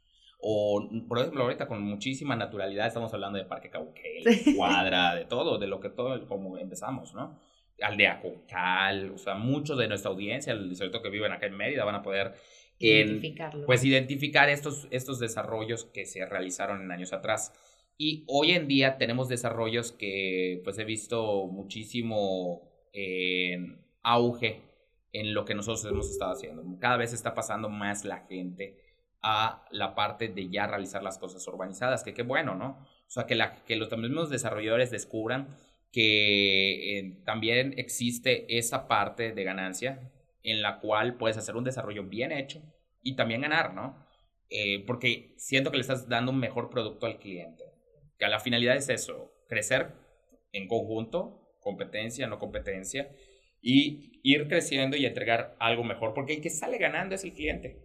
O, 0.41 0.89
por 1.09 1.19
ejemplo, 1.19 1.43
ahorita 1.43 1.67
con 1.67 1.83
muchísima 1.83 2.37
naturalidad 2.37 2.87
estamos 2.87 3.13
hablando 3.13 3.39
de 3.39 3.45
Parque 3.45 3.71
Cauquel, 3.71 4.25
Cuadra, 4.57 5.15
de 5.15 5.25
todo, 5.25 5.59
de 5.59 5.67
lo 5.67 5.81
que 5.81 5.91
todo, 5.91 6.27
como 6.29 6.59
empezamos, 6.59 7.13
¿no? 7.15 7.41
Aldea 7.81 8.21
Concal, 8.21 9.13
o 9.13 9.19
sea, 9.19 9.35
muchos 9.35 9.79
de 9.79 9.89
nuestra 9.89 10.11
audiencia, 10.11 10.55
sobre 10.75 10.91
todo 10.91 11.03
que 11.03 11.11
viven 11.11 11.33
acá 11.33 11.47
en 11.47 11.57
Mérida, 11.57 11.85
van 11.85 11.97
a 11.97 12.03
poder 12.03 12.35
pues 13.67 13.85
identificar 13.85 14.49
estos, 14.49 14.87
estos 14.91 15.19
desarrollos 15.19 15.85
que 15.85 16.07
se 16.07 16.25
realizaron 16.25 16.83
en 16.83 16.91
años 16.91 17.13
atrás. 17.13 17.53
Y 17.99 18.25
hoy 18.29 18.53
en 18.53 18.69
día 18.69 18.97
tenemos 18.97 19.29
desarrollos 19.29 19.93
que 19.93 20.61
pues 20.65 20.79
he 20.79 20.85
visto 20.85 21.49
muchísimo 21.49 22.63
auge 24.03 24.63
en 25.13 25.35
lo 25.35 25.45
que 25.45 25.55
nosotros 25.55 25.85
hemos 25.85 26.11
estado 26.11 26.33
haciendo. 26.33 26.63
Cada 26.79 26.97
vez 26.97 27.13
está 27.13 27.35
pasando 27.35 27.69
más 27.69 28.05
la 28.05 28.27
gente 28.27 28.77
a 29.23 29.67
la 29.71 29.95
parte 29.95 30.29
de 30.29 30.49
ya 30.49 30.67
realizar 30.67 31.03
las 31.03 31.19
cosas 31.19 31.47
urbanizadas, 31.49 32.05
que 32.05 32.15
qué 32.15 32.23
bueno, 32.23 32.55
¿no? 32.55 32.87
O 33.07 33.11
sea, 33.11 33.27
que 33.27 33.77
los 33.77 33.99
mismos 33.99 34.31
desarrolladores 34.31 34.91
descubran 34.91 35.59
que 35.91 36.99
eh, 36.99 37.23
también 37.25 37.75
existe 37.79 38.59
esa 38.59 38.87
parte 38.87 39.33
de 39.33 39.45
ganancia 39.45 40.13
en 40.43 40.63
la 40.63 40.81
cual 40.81 41.17
puedes 41.17 41.37
hacer 41.37 41.57
un 41.57 41.65
desarrollo 41.65 42.05
bien 42.05 42.31
hecho 42.31 42.63
y 43.03 43.17
también 43.17 43.41
ganar, 43.41 43.75
¿no? 43.75 44.07
Eh, 44.51 44.85
porque 44.87 45.35
siento 45.37 45.71
que 45.71 45.79
le 45.79 45.83
estás 45.83 46.09
dando 46.09 46.33
un 46.33 46.39
mejor 46.39 46.71
producto 46.71 47.07
al 47.07 47.19
cliente 47.19 47.65
que 48.19 48.27
la 48.27 48.41
finalidad 48.41 48.77
es 48.77 48.89
eso, 48.89 49.33
crecer 49.49 49.93
en 50.53 50.69
conjunto, 50.69 51.57
competencia, 51.61 52.27
no 52.27 52.39
competencia, 52.39 53.11
y 53.61 54.21
ir 54.23 54.49
creciendo 54.49 54.97
y 54.97 55.07
entregar 55.07 55.57
algo 55.59 55.85
mejor, 55.85 56.15
porque 56.15 56.35
el 56.35 56.41
que 56.41 56.51
sale 56.51 56.79
ganando 56.79 57.15
es 57.15 57.25
el 57.25 57.33
cliente, 57.33 57.79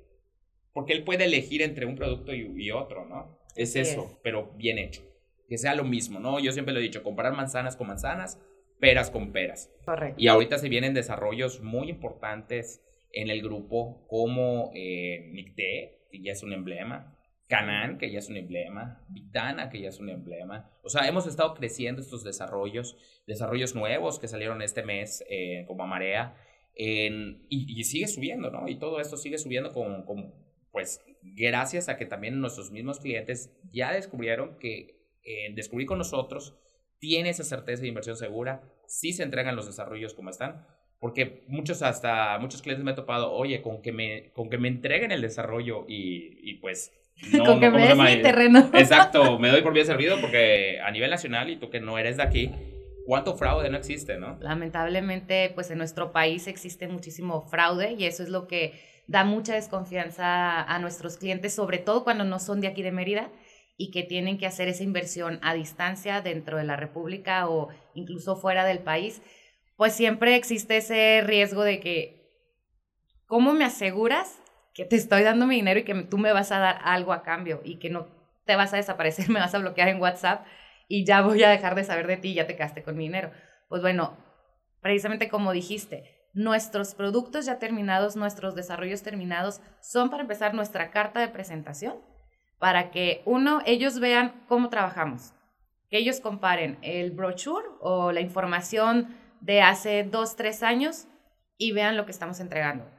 porque 0.73 0.93
él 0.93 1.03
puede 1.03 1.25
elegir 1.25 1.61
entre 1.61 1.85
un 1.85 1.95
producto 1.95 2.33
y, 2.33 2.71
otro, 2.71 3.05
¿no? 3.05 3.39
Es 3.55 3.75
eso, 3.75 4.19
pero 4.23 4.51
bien 4.55 4.79
hecho, 4.79 5.03
que 5.47 5.57
sea 5.57 5.75
lo 5.75 5.83
mismo, 5.83 6.19
¿no? 6.19 6.39
Yo 6.39 6.51
siempre 6.51 6.73
lo 6.73 6.79
he 6.79 6.83
dicho, 6.83 7.03
comparar 7.03 7.33
manzanas 7.33 7.75
con 7.75 7.87
manzanas, 7.87 8.39
peras 8.79 9.11
con 9.11 9.31
peras. 9.31 9.71
Correcto. 9.85 10.15
Y 10.19 10.27
ahorita 10.27 10.57
se 10.57 10.69
vienen 10.69 10.93
desarrollos 10.93 11.61
muy 11.61 11.89
importantes 11.89 12.81
en 13.11 13.29
el 13.29 13.41
grupo 13.43 14.07
como 14.07 14.71
eh, 14.73 15.31
que 15.55 15.99
ya 16.21 16.31
es 16.31 16.43
un 16.43 16.53
emblema, 16.53 17.15
Canaan, 17.53 17.99
que 17.99 18.09
ya 18.09 18.17
es 18.17 18.29
un 18.29 18.37
emblema, 18.37 19.05
Vitana, 19.09 19.69
que 19.69 19.79
ya 19.79 19.89
es 19.89 19.99
un 19.99 20.09
emblema. 20.09 20.71
O 20.81 20.89
sea, 20.89 21.07
hemos 21.07 21.27
estado 21.27 21.53
creciendo 21.53 22.01
estos 22.01 22.23
desarrollos, 22.23 22.97
desarrollos 23.27 23.75
nuevos 23.75 24.17
que 24.17 24.27
salieron 24.27 24.63
este 24.63 24.81
mes 24.81 25.23
eh, 25.29 25.63
como 25.67 25.83
a 25.83 25.85
marea, 25.85 26.35
y, 26.75 27.83
sigue 27.83 28.07
subiendo, 28.07 28.49
¿no? 28.49 28.67
Y 28.67 28.79
todo 28.79 28.99
esto 28.99 29.17
sigue 29.17 29.37
subiendo 29.37 29.71
con, 29.71 30.33
pues, 30.71 31.05
gracias 31.21 31.89
a 31.89 31.97
que 31.97 32.07
también 32.07 32.41
nuestros 32.41 32.71
mismos 32.71 32.99
clientes 32.99 33.55
ya 33.71 33.93
descubrieron 33.93 34.57
que 34.57 35.11
en 35.23 35.53
descubrir 35.53 35.85
con 35.85 35.99
nosotros 35.99 36.57
tiene 36.97 37.29
esa 37.29 37.43
certeza 37.43 37.83
de 37.83 37.89
inversión 37.89 38.17
segura, 38.17 38.63
sí 38.87 39.13
se 39.13 39.21
entregan 39.21 39.55
los 39.55 39.67
desarrollos 39.67 40.15
como 40.15 40.31
están, 40.31 40.65
porque 40.99 41.43
muchos 41.47 41.83
hasta 41.83 42.35
muchos 42.39 42.63
clientes 42.63 42.83
me 42.83 42.93
he 42.93 42.95
topado, 42.95 43.31
oye, 43.31 43.61
con 43.61 43.83
que 43.83 43.91
me, 43.91 44.31
con 44.31 44.49
que 44.49 44.57
me 44.57 44.69
entreguen 44.69 45.11
el 45.11 45.21
desarrollo 45.21 45.85
y, 45.87 46.39
y 46.41 46.55
pues 46.55 46.91
con 47.45 47.59
que 47.59 47.69
me 47.69 47.87
des 47.87 47.97
mi 47.97 48.21
terreno. 48.21 48.69
Exacto, 48.73 49.39
me 49.39 49.49
doy 49.49 49.61
por 49.61 49.73
bien 49.73 49.85
servido 49.85 50.19
porque 50.19 50.79
a 50.81 50.91
nivel 50.91 51.09
nacional 51.09 51.49
y 51.49 51.57
tú 51.57 51.69
que 51.69 51.79
no 51.79 51.97
eres 51.97 52.17
de 52.17 52.23
aquí, 52.23 52.51
¿cuánto 53.05 53.35
fraude 53.35 53.69
no 53.69 53.77
existe, 53.77 54.17
no? 54.17 54.37
Lamentablemente, 54.41 55.51
pues 55.55 55.71
en 55.71 55.77
nuestro 55.77 56.11
país 56.11 56.47
existe 56.47 56.87
muchísimo 56.87 57.41
fraude 57.41 57.93
y 57.93 58.05
eso 58.05 58.23
es 58.23 58.29
lo 58.29 58.47
que 58.47 58.73
da 59.07 59.23
mucha 59.23 59.55
desconfianza 59.55 60.61
a 60.61 60.79
nuestros 60.79 61.17
clientes, 61.17 61.53
sobre 61.53 61.77
todo 61.77 62.03
cuando 62.03 62.23
no 62.23 62.39
son 62.39 62.61
de 62.61 62.67
aquí 62.67 62.83
de 62.83 62.91
Mérida 62.91 63.29
y 63.77 63.91
que 63.91 64.03
tienen 64.03 64.37
que 64.37 64.45
hacer 64.45 64.67
esa 64.67 64.83
inversión 64.83 65.39
a 65.41 65.53
distancia 65.53 66.21
dentro 66.21 66.57
de 66.57 66.63
la 66.63 66.75
República 66.75 67.49
o 67.49 67.69
incluso 67.95 68.35
fuera 68.35 68.65
del 68.65 68.79
país, 68.79 69.21
pues 69.75 69.93
siempre 69.93 70.35
existe 70.35 70.77
ese 70.77 71.21
riesgo 71.25 71.63
de 71.63 71.79
que, 71.79 72.29
¿cómo 73.25 73.53
me 73.53 73.65
aseguras 73.65 74.39
que 74.73 74.85
te 74.85 74.95
estoy 74.95 75.23
dando 75.23 75.45
mi 75.45 75.55
dinero 75.55 75.79
y 75.79 75.83
que 75.83 75.93
tú 76.03 76.17
me 76.17 76.33
vas 76.33 76.51
a 76.51 76.59
dar 76.59 76.79
algo 76.83 77.13
a 77.13 77.23
cambio 77.23 77.61
y 77.63 77.77
que 77.77 77.89
no 77.89 78.07
te 78.45 78.55
vas 78.55 78.73
a 78.73 78.77
desaparecer, 78.77 79.29
me 79.29 79.39
vas 79.39 79.53
a 79.53 79.59
bloquear 79.59 79.87
en 79.87 80.01
WhatsApp 80.01 80.45
y 80.87 81.05
ya 81.05 81.21
voy 81.21 81.43
a 81.43 81.49
dejar 81.49 81.75
de 81.75 81.83
saber 81.83 82.07
de 82.07 82.17
ti 82.17 82.29
y 82.29 82.33
ya 82.35 82.47
te 82.47 82.55
quedaste 82.55 82.83
con 82.83 82.97
mi 82.97 83.03
dinero. 83.03 83.31
Pues 83.69 83.81
bueno, 83.81 84.17
precisamente 84.81 85.29
como 85.29 85.51
dijiste, 85.51 86.27
nuestros 86.33 86.95
productos 86.95 87.45
ya 87.45 87.59
terminados, 87.59 88.15
nuestros 88.15 88.55
desarrollos 88.55 89.03
terminados 89.03 89.61
son 89.81 90.09
para 90.09 90.23
empezar 90.23 90.53
nuestra 90.53 90.91
carta 90.91 91.19
de 91.19 91.29
presentación, 91.29 91.95
para 92.59 92.91
que 92.91 93.21
uno, 93.25 93.61
ellos 93.65 93.99
vean 93.99 94.43
cómo 94.47 94.69
trabajamos, 94.69 95.33
que 95.89 95.97
ellos 95.97 96.19
comparen 96.19 96.79
el 96.81 97.11
brochure 97.11 97.67
o 97.81 98.11
la 98.11 98.21
información 98.21 99.15
de 99.41 99.61
hace 99.61 100.03
dos, 100.03 100.35
tres 100.35 100.63
años 100.63 101.07
y 101.57 101.71
vean 101.71 101.97
lo 101.97 102.05
que 102.05 102.11
estamos 102.11 102.39
entregando. 102.39 102.89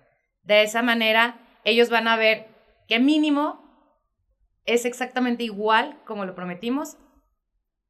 De 0.43 0.63
esa 0.63 0.83
manera, 0.83 1.44
ellos 1.65 1.91
van 1.91 2.09
a 2.09 2.17
ver 2.17 2.47
que 2.87 2.99
mínimo 2.99 3.63
es 4.65 4.85
exactamente 4.85 5.45
igual 5.45 5.99
como 6.05 6.25
lo 6.25 6.35
prometimos, 6.35 6.97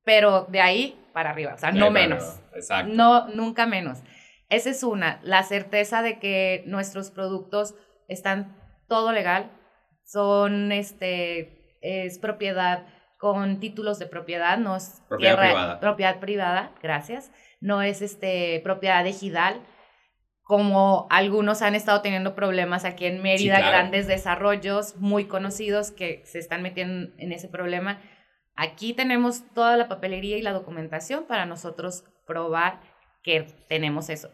pero 0.04 0.44
de 0.44 0.60
ahí 0.60 1.00
para 1.12 1.30
arriba, 1.30 1.54
o 1.54 1.58
sea, 1.58 1.72
no 1.72 1.90
menos. 1.90 2.40
Exacto. 2.54 2.92
No, 2.92 3.28
nunca 3.28 3.66
menos. 3.66 4.02
Esa 4.48 4.70
es 4.70 4.82
una, 4.82 5.20
la 5.22 5.42
certeza 5.42 6.02
de 6.02 6.18
que 6.18 6.64
nuestros 6.66 7.10
productos 7.10 7.74
están 8.08 8.56
todo 8.88 9.12
legal, 9.12 9.50
son, 10.04 10.72
este, 10.72 11.78
es 11.80 12.18
propiedad 12.18 12.86
con 13.18 13.58
títulos 13.58 13.98
de 13.98 14.06
propiedad, 14.06 14.58
no 14.58 14.76
es 14.76 15.02
propiedad 15.08 15.38
privada. 15.38 15.80
Propiedad 15.80 16.20
privada, 16.20 16.72
gracias. 16.82 17.32
No 17.60 17.80
es 17.80 18.02
este, 18.02 18.60
propiedad 18.62 19.06
ejidal, 19.06 19.62
como 20.44 21.06
algunos 21.10 21.62
han 21.62 21.74
estado 21.74 22.02
teniendo 22.02 22.34
problemas 22.34 22.84
aquí 22.84 23.06
en 23.06 23.22
Mérida, 23.22 23.58
grandes 23.58 24.06
desarrollos 24.06 24.96
muy 24.96 25.24
conocidos 25.24 25.90
que 25.90 26.22
se 26.26 26.38
están 26.38 26.62
metiendo 26.62 27.12
en 27.18 27.32
ese 27.32 27.48
problema. 27.48 28.00
Aquí 28.54 28.92
tenemos 28.92 29.42
toda 29.54 29.76
la 29.78 29.88
papelería 29.88 30.36
y 30.36 30.42
la 30.42 30.52
documentación 30.52 31.24
para 31.26 31.46
nosotros 31.46 32.04
probar 32.26 32.80
que 33.22 33.46
tenemos 33.68 34.10
eso. 34.10 34.30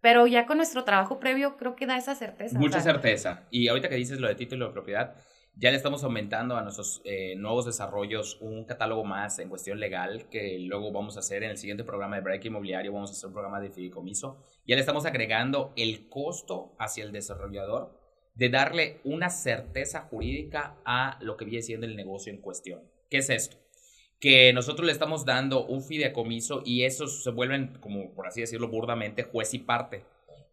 Pero 0.00 0.26
ya 0.28 0.46
con 0.46 0.56
nuestro 0.56 0.84
trabajo 0.84 1.18
previo 1.18 1.56
creo 1.56 1.74
que 1.74 1.86
da 1.86 1.98
esa 1.98 2.14
certeza. 2.14 2.58
Mucha 2.58 2.80
certeza. 2.80 3.46
Y 3.50 3.68
ahorita 3.68 3.88
que 3.88 3.96
dices 3.96 4.20
lo 4.20 4.28
de 4.28 4.36
título 4.36 4.68
de 4.68 4.72
propiedad, 4.72 5.16
ya 5.54 5.70
le 5.70 5.76
estamos 5.76 6.04
aumentando 6.04 6.56
a 6.56 6.62
nuestros 6.62 7.02
eh, 7.04 7.34
nuevos 7.36 7.66
desarrollos 7.66 8.38
un 8.40 8.64
catálogo 8.64 9.04
más 9.04 9.38
en 9.38 9.48
cuestión 9.48 9.78
legal 9.78 10.28
que 10.30 10.58
luego 10.60 10.90
vamos 10.92 11.16
a 11.16 11.20
hacer 11.20 11.42
en 11.42 11.50
el 11.50 11.58
siguiente 11.58 11.84
programa 11.84 12.16
de 12.16 12.22
Break 12.22 12.46
Inmobiliario, 12.46 12.92
vamos 12.92 13.10
a 13.10 13.12
hacer 13.12 13.26
un 13.26 13.34
programa 13.34 13.60
de 13.60 13.70
fideicomiso. 13.70 14.44
Ya 14.66 14.76
le 14.76 14.80
estamos 14.80 15.04
agregando 15.04 15.72
el 15.76 16.08
costo 16.08 16.74
hacia 16.78 17.04
el 17.04 17.12
desarrollador 17.12 17.98
de 18.34 18.48
darle 18.48 19.00
una 19.04 19.28
certeza 19.28 20.02
jurídica 20.02 20.76
a 20.84 21.18
lo 21.20 21.36
que 21.36 21.44
viene 21.44 21.62
siendo 21.62 21.86
el 21.86 21.96
negocio 21.96 22.32
en 22.32 22.40
cuestión. 22.40 22.80
¿Qué 23.10 23.18
es 23.18 23.28
esto? 23.28 23.58
Que 24.18 24.52
nosotros 24.52 24.86
le 24.86 24.92
estamos 24.92 25.24
dando 25.24 25.66
un 25.66 25.82
fideicomiso 25.82 26.62
y 26.64 26.84
esos 26.84 27.22
se 27.22 27.30
vuelven, 27.30 27.78
como 27.80 28.14
por 28.14 28.26
así 28.26 28.40
decirlo 28.40 28.68
burdamente, 28.68 29.24
juez 29.24 29.52
y 29.52 29.58
parte. 29.58 30.04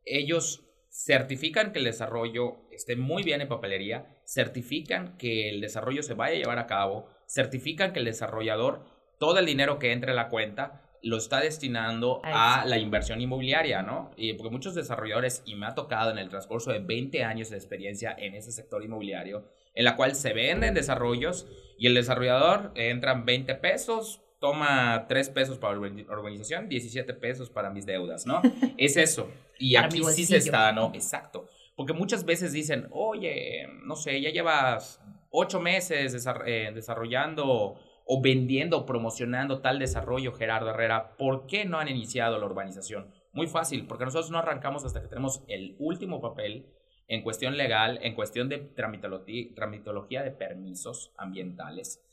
Ellos 0.03 0.66
certifican 0.97 1.73
que 1.73 1.79
el 1.79 1.85
desarrollo 1.85 2.57
esté 2.71 2.95
muy 2.95 3.21
bien 3.21 3.41
en 3.41 3.47
papelería, 3.47 4.07
certifican 4.25 5.15
que 5.17 5.49
el 5.49 5.61
desarrollo 5.61 6.01
se 6.01 6.15
vaya 6.15 6.35
a 6.35 6.39
llevar 6.39 6.57
a 6.57 6.65
cabo, 6.65 7.07
certifican 7.27 7.93
que 7.93 7.99
el 7.99 8.05
desarrollador, 8.05 8.83
todo 9.19 9.37
el 9.37 9.45
dinero 9.45 9.77
que 9.77 9.91
entre 9.91 10.13
a 10.13 10.15
la 10.15 10.29
cuenta, 10.29 10.81
lo 11.03 11.17
está 11.17 11.39
destinando 11.39 12.19
a 12.23 12.65
la 12.65 12.79
inversión 12.79 13.21
inmobiliaria, 13.21 13.83
¿no? 13.83 14.09
Y 14.17 14.33
porque 14.33 14.49
muchos 14.49 14.73
desarrolladores, 14.73 15.43
y 15.45 15.53
me 15.53 15.67
ha 15.67 15.75
tocado 15.75 16.09
en 16.09 16.17
el 16.17 16.29
transcurso 16.29 16.71
de 16.71 16.79
20 16.79 17.23
años 17.23 17.51
de 17.51 17.57
experiencia 17.57 18.15
en 18.17 18.33
ese 18.33 18.51
sector 18.51 18.83
inmobiliario, 18.83 19.45
en 19.75 19.85
la 19.85 19.95
cual 19.95 20.15
se 20.15 20.33
venden 20.33 20.73
desarrollos 20.73 21.45
y 21.77 21.85
el 21.85 21.93
desarrollador 21.93 22.71
entran 22.73 23.23
20 23.25 23.53
pesos, 23.55 24.23
toma 24.39 25.05
3 25.07 25.29
pesos 25.29 25.57
para 25.57 25.75
la 25.75 25.89
organización, 26.09 26.69
17 26.69 27.13
pesos 27.15 27.49
para 27.49 27.69
mis 27.69 27.85
deudas, 27.85 28.25
¿no? 28.25 28.41
Es 28.77 28.97
eso. 28.97 29.29
Y 29.59 29.75
aquí 29.75 30.03
sí 30.03 30.25
se 30.25 30.37
está, 30.37 30.71
¿no? 30.71 30.91
Exacto. 30.93 31.47
Porque 31.75 31.93
muchas 31.93 32.25
veces 32.25 32.53
dicen, 32.53 32.87
oye, 32.91 33.67
no 33.83 33.95
sé, 33.95 34.21
ya 34.21 34.29
llevas 34.29 35.01
8 35.31 35.59
meses 35.59 36.27
eh, 36.45 36.71
desarrollando 36.73 37.75
o 38.07 38.21
vendiendo, 38.21 38.85
promocionando 38.85 39.59
tal 39.59 39.79
desarrollo, 39.79 40.31
Gerardo 40.31 40.69
Herrera, 40.69 41.15
¿por 41.17 41.45
qué 41.45 41.65
no 41.65 41.77
han 41.77 41.89
iniciado 41.89 42.39
la 42.39 42.45
urbanización? 42.45 43.11
Muy 43.33 43.47
fácil, 43.47 43.85
porque 43.85 44.05
nosotros 44.05 44.31
no 44.31 44.39
arrancamos 44.39 44.85
hasta 44.85 45.01
que 45.01 45.09
tenemos 45.09 45.43
el 45.47 45.75
último 45.77 46.21
papel 46.21 46.65
en 47.07 47.21
cuestión 47.21 47.57
legal, 47.57 47.99
en 48.01 48.15
cuestión 48.15 48.49
de 48.49 48.57
tramitología 48.59 50.23
de 50.23 50.31
permisos 50.31 51.13
ambientales 51.17 52.06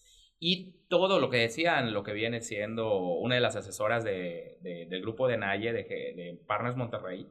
y 0.47 0.75
todo 0.89 1.21
lo 1.21 1.31
que 1.31 1.39
decían, 1.39 1.95
lo 1.95 2.03
que 2.03 2.13
viene 2.13 2.43
siendo 2.43 2.99
una 2.99 3.37
de 3.37 3.41
las 3.41 3.57
asesoras 3.57 4.05
de, 4.05 4.59
del 4.61 5.01
grupo 5.01 5.27
de 5.27 5.39
Naye, 5.39 5.73
de, 5.73 5.85
de 5.85 6.39
Parnas 6.47 6.77
Monterrey, 6.77 7.27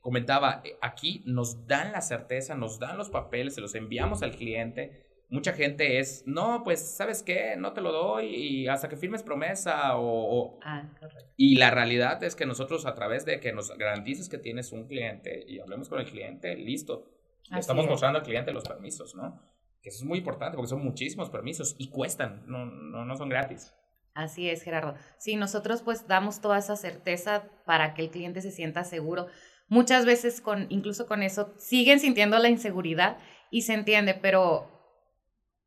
comentaba, 0.00 0.62
aquí 0.82 1.22
nos 1.24 1.66
dan 1.66 1.92
la 1.92 2.02
certeza, 2.02 2.54
nos 2.54 2.78
dan 2.78 2.98
los 2.98 3.08
papeles, 3.08 3.54
se 3.54 3.62
los 3.62 3.74
enviamos 3.74 4.22
al 4.22 4.36
cliente. 4.36 5.06
Mucha 5.30 5.54
gente 5.54 6.00
es, 6.00 6.24
no, 6.26 6.60
pues, 6.64 6.80
¿sabes 6.80 7.22
qué? 7.22 7.56
No 7.56 7.72
te 7.72 7.80
lo 7.80 7.92
doy 7.92 8.26
y 8.26 8.68
hasta 8.68 8.90
que 8.90 8.98
firmes 8.98 9.22
promesa 9.22 9.96
o... 9.96 10.58
Ah, 10.62 10.90
y 11.38 11.56
la 11.56 11.70
realidad 11.70 12.22
es 12.24 12.36
que 12.36 12.44
nosotros 12.44 12.84
a 12.84 12.94
través 12.94 13.24
de 13.24 13.40
que 13.40 13.54
nos 13.54 13.70
garantices 13.78 14.28
que 14.28 14.36
tienes 14.36 14.70
un 14.72 14.86
cliente 14.86 15.46
y 15.48 15.60
hablemos 15.60 15.88
con 15.88 15.98
el 15.98 16.04
cliente, 16.04 16.56
listo. 16.56 17.10
Le 17.50 17.60
estamos 17.60 17.86
mostrando 17.86 18.18
al 18.18 18.24
cliente 18.24 18.52
los 18.52 18.64
permisos, 18.64 19.14
¿no? 19.14 19.53
Que 19.84 19.90
eso 19.90 19.98
es 19.98 20.04
muy 20.04 20.18
importante 20.18 20.56
porque 20.56 20.70
son 20.70 20.82
muchísimos 20.82 21.28
permisos 21.28 21.76
y 21.76 21.90
cuestan, 21.90 22.42
no, 22.46 22.64
no, 22.64 23.04
no 23.04 23.16
son 23.16 23.28
gratis. 23.28 23.74
Así 24.14 24.48
es, 24.48 24.62
Gerardo. 24.62 24.94
Sí, 25.18 25.36
nosotros 25.36 25.82
pues 25.82 26.08
damos 26.08 26.40
toda 26.40 26.58
esa 26.58 26.74
certeza 26.74 27.44
para 27.66 27.92
que 27.92 28.00
el 28.00 28.10
cliente 28.10 28.40
se 28.40 28.50
sienta 28.50 28.84
seguro. 28.84 29.26
Muchas 29.68 30.06
veces 30.06 30.40
con, 30.40 30.68
incluso 30.70 31.06
con 31.06 31.22
eso, 31.22 31.52
siguen 31.58 32.00
sintiendo 32.00 32.38
la 32.38 32.48
inseguridad 32.48 33.18
y 33.50 33.62
se 33.62 33.74
entiende, 33.74 34.14
pero 34.14 34.70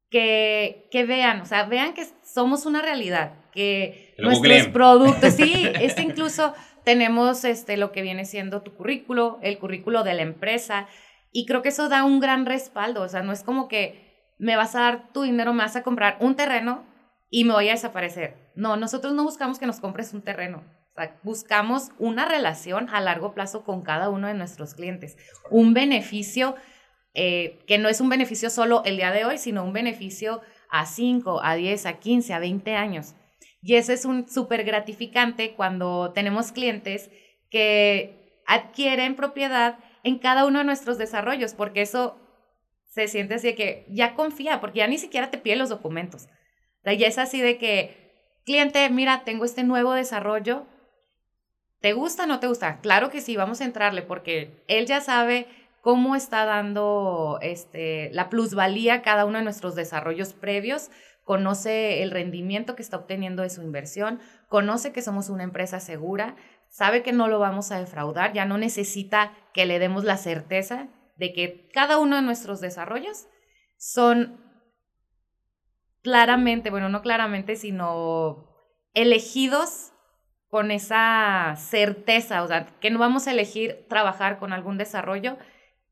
que, 0.10 0.88
que 0.92 1.06
vean, 1.06 1.42
o 1.42 1.46
sea, 1.46 1.66
vean 1.66 1.94
que 1.94 2.08
somos 2.24 2.66
una 2.66 2.82
realidad, 2.82 3.34
que 3.52 4.16
nuestros 4.18 4.68
productos, 4.70 5.34
sí, 5.34 5.68
este 5.80 6.02
incluso 6.02 6.56
tenemos 6.84 7.44
este, 7.44 7.78
lo 7.78 7.92
que 7.92 8.02
viene 8.02 8.26
siendo 8.26 8.64
tu 8.64 8.74
currículo, 8.74 9.38
el 9.44 9.60
currículo 9.60 10.04
de 10.04 10.16
la 10.16 10.22
empresa, 10.24 10.88
y 11.32 11.46
creo 11.46 11.62
que 11.62 11.70
eso 11.70 11.90
da 11.90 12.04
un 12.04 12.20
gran 12.20 12.46
respaldo, 12.46 13.02
o 13.04 13.10
sea, 13.10 13.22
no 13.22 13.34
es 13.34 13.44
como 13.44 13.68
que 13.68 14.07
me 14.38 14.56
vas 14.56 14.75
a 14.75 14.82
dar 14.82 15.13
tu 15.13 15.24
dinero, 15.24 15.53
me 15.53 15.63
vas 15.63 15.75
a 15.75 15.84
comprar 15.84 16.17
un 16.20 16.36
terreno 16.36 16.86
y 17.29 17.44
me 17.44 17.53
voy 17.53 17.70
a 17.70 17.74
desaparecer. 17.74 18.51
No, 18.56 18.77
nosotros 18.77 19.13
no 19.13 19.24
buscamos 19.24 19.60
que 19.60 19.67
nos 19.67 19.79
compres 19.79 20.13
un 20.13 20.22
terreno. 20.22 20.63
buscamos 21.22 21.91
una 22.00 22.25
relación 22.25 22.89
a 22.89 23.01
largo 23.01 23.34
plazo 23.34 23.63
con 23.63 23.84
cada 23.84 24.10
uno 24.10 24.27
de 24.27 24.34
nuestros 24.34 24.74
clientes. 24.74 25.15
Un 25.51 25.74
beneficio 25.75 26.56
eh, 27.13 27.60
que 27.65 27.79
no 27.79 27.89
es 27.89 28.00
un 28.00 28.10
beneficio 28.10 28.50
solo 28.51 28.84
el 28.86 28.98
día 28.98 29.12
de 29.12 29.25
hoy, 29.25 29.39
sino 29.39 29.63
un 29.63 29.74
beneficio 29.74 30.41
a 30.70 30.86
5, 30.86 31.41
a 31.44 31.56
10, 31.56 31.86
a 31.88 31.94
15, 31.94 32.34
a 32.34 32.39
20 32.39 32.75
años. 32.75 33.15
Y 33.62 33.75
eso 33.75 33.91
es 33.91 34.06
un 34.06 34.29
súper 34.29 34.63
gratificante 34.63 35.53
cuando 35.56 36.12
tenemos 36.13 36.51
clientes 36.51 37.10
que 37.50 38.41
adquieren 38.46 39.15
propiedad 39.15 39.79
en 40.03 40.20
cada 40.20 40.46
uno 40.46 40.60
de 40.60 40.65
nuestros 40.65 40.98
desarrollos, 40.98 41.53
porque 41.53 41.82
eso 41.82 42.20
se 42.98 43.08
siente 43.08 43.36
así 43.36 43.48
de 43.48 43.56
que 43.56 43.86
ya 43.89 44.16
confía, 44.16 44.60
porque 44.60 44.80
ya 44.80 44.88
ni 44.88 44.98
siquiera 44.98 45.30
te 45.30 45.38
pide 45.38 45.56
los 45.56 45.70
documentos. 45.70 46.27
O 46.84 46.92
ya 46.92 47.08
es 47.08 47.18
así 47.20 47.42
de 47.42 47.58
que, 47.58 48.42
cliente, 48.44 48.89
mira, 48.89 49.24
tengo 49.24 49.46
este 49.46 49.63
nuevo 49.63 49.94
desarrollo, 49.94 50.66
¿te 51.80 51.94
gusta 51.94 52.24
o 52.24 52.27
no 52.27 52.39
te 52.39 52.48
gusta? 52.48 52.80
Claro 52.80 53.10
que 53.12 53.22
sí, 53.22 53.36
vamos 53.36 53.62
a 53.62 53.66
entrarle, 53.66 54.01
porque 54.01 54.63
él 54.68 54.88
ya 54.88 55.00
sabe 55.01 55.48
cómo 55.82 56.16
está 56.16 56.46
dando 56.46 57.38
este, 57.42 58.10
la 58.13 58.30
plusvalía 58.30 59.04
cada 59.04 59.25
uno 59.25 59.38
de 59.38 59.44
nuestros 59.44 59.75
desarrollos 59.75 60.34
previos, 60.34 60.89
conoce 61.24 62.01
el 62.01 62.10
rendimiento 62.10 62.75
que 62.75 62.82
está 62.82 62.98
obteniendo 62.98 63.44
de 63.44 63.51
su 63.51 63.62
inversión, 63.62 64.20
conoce 64.48 64.92
que 64.92 65.04
somos 65.04 65.30
una 65.30 65.44
empresa 65.44 65.80
segura, 65.80 66.36
sabe 66.70 67.04
que 67.04 67.13
no 67.13 67.27
lo 67.27 67.38
vamos 67.38 67.72
a 67.72 67.80
defraudar, 67.80 68.34
ya 68.34 68.46
no 68.46 68.58
necesita 68.58 69.34
que 69.54 69.66
le 69.68 69.77
demos 69.77 70.04
la 70.04 70.18
certeza 70.18 70.88
de 71.18 71.34
que 71.34 71.70
cada 71.74 71.98
uno 71.98 72.16
de 72.16 72.22
nuestros 72.22 72.62
desarrollos 72.62 73.28
son 73.78 74.40
claramente, 76.02 76.70
bueno, 76.70 76.90
no 76.90 77.02
claramente, 77.02 77.56
sino 77.56 78.56
elegidos 78.94 79.92
con 80.48 80.72
esa 80.72 81.56
certeza, 81.58 82.44
o 82.44 82.48
sea, 82.48 82.66
que 82.80 82.90
no 82.90 83.00
vamos 83.00 83.28
a 83.28 83.32
elegir 83.32 83.86
trabajar 83.90 84.40
con 84.40 84.54
algún 84.54 84.78
desarrollo 84.78 85.38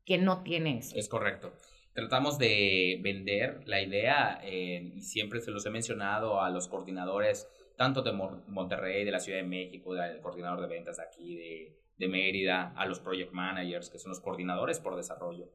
que 0.04 0.18
no 0.18 0.42
tiene 0.42 0.78
eso. 0.78 0.96
Es 0.96 1.08
correcto. 1.08 1.52
Tratamos 1.92 2.38
de 2.38 3.00
vender 3.02 3.62
la 3.66 3.82
idea, 3.82 4.40
eh, 4.42 4.92
y 4.94 5.02
siempre 5.02 5.40
se 5.40 5.50
los 5.50 5.64
he 5.66 5.70
mencionado 5.70 6.40
a 6.40 6.50
los 6.50 6.68
coordinadores, 6.68 7.48
tanto 7.76 8.02
de 8.02 8.12
Monterrey, 8.12 9.04
de 9.04 9.10
la 9.10 9.20
Ciudad 9.20 9.38
de 9.38 9.46
México, 9.46 9.94
del 9.94 10.20
coordinador 10.20 10.60
de 10.60 10.68
ventas 10.68 10.98
aquí, 10.98 11.36
de, 11.36 11.76
de 11.98 12.08
Mérida, 12.08 12.72
a 12.76 12.86
los 12.86 13.00
project 13.00 13.32
managers, 13.32 13.90
que 13.90 13.98
son 13.98 14.10
los 14.10 14.20
coordinadores 14.20 14.80
por 14.80 14.96
desarrollo, 14.96 15.50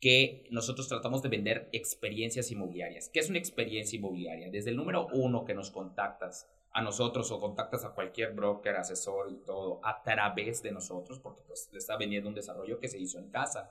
que 0.00 0.48
nosotros 0.50 0.88
tratamos 0.88 1.22
de 1.22 1.28
vender 1.28 1.68
experiencias 1.72 2.50
inmobiliarias. 2.50 3.08
¿Qué 3.08 3.20
es 3.20 3.30
una 3.30 3.38
experiencia 3.38 3.96
inmobiliaria? 3.96 4.50
Desde 4.50 4.70
el 4.70 4.76
número 4.76 5.06
uno 5.12 5.44
que 5.44 5.54
nos 5.54 5.70
contactas 5.70 6.48
a 6.72 6.82
nosotros 6.82 7.30
o 7.30 7.38
contactas 7.38 7.84
a 7.84 7.94
cualquier 7.94 8.32
broker, 8.32 8.76
asesor 8.76 9.30
y 9.30 9.36
todo 9.44 9.80
a 9.84 10.02
través 10.02 10.62
de 10.62 10.72
nosotros, 10.72 11.20
porque 11.20 11.42
pues 11.46 11.68
le 11.72 11.78
está 11.78 11.96
vendiendo 11.96 12.28
un 12.28 12.34
desarrollo 12.34 12.80
que 12.80 12.88
se 12.88 12.98
hizo 12.98 13.18
en 13.18 13.30
casa. 13.30 13.70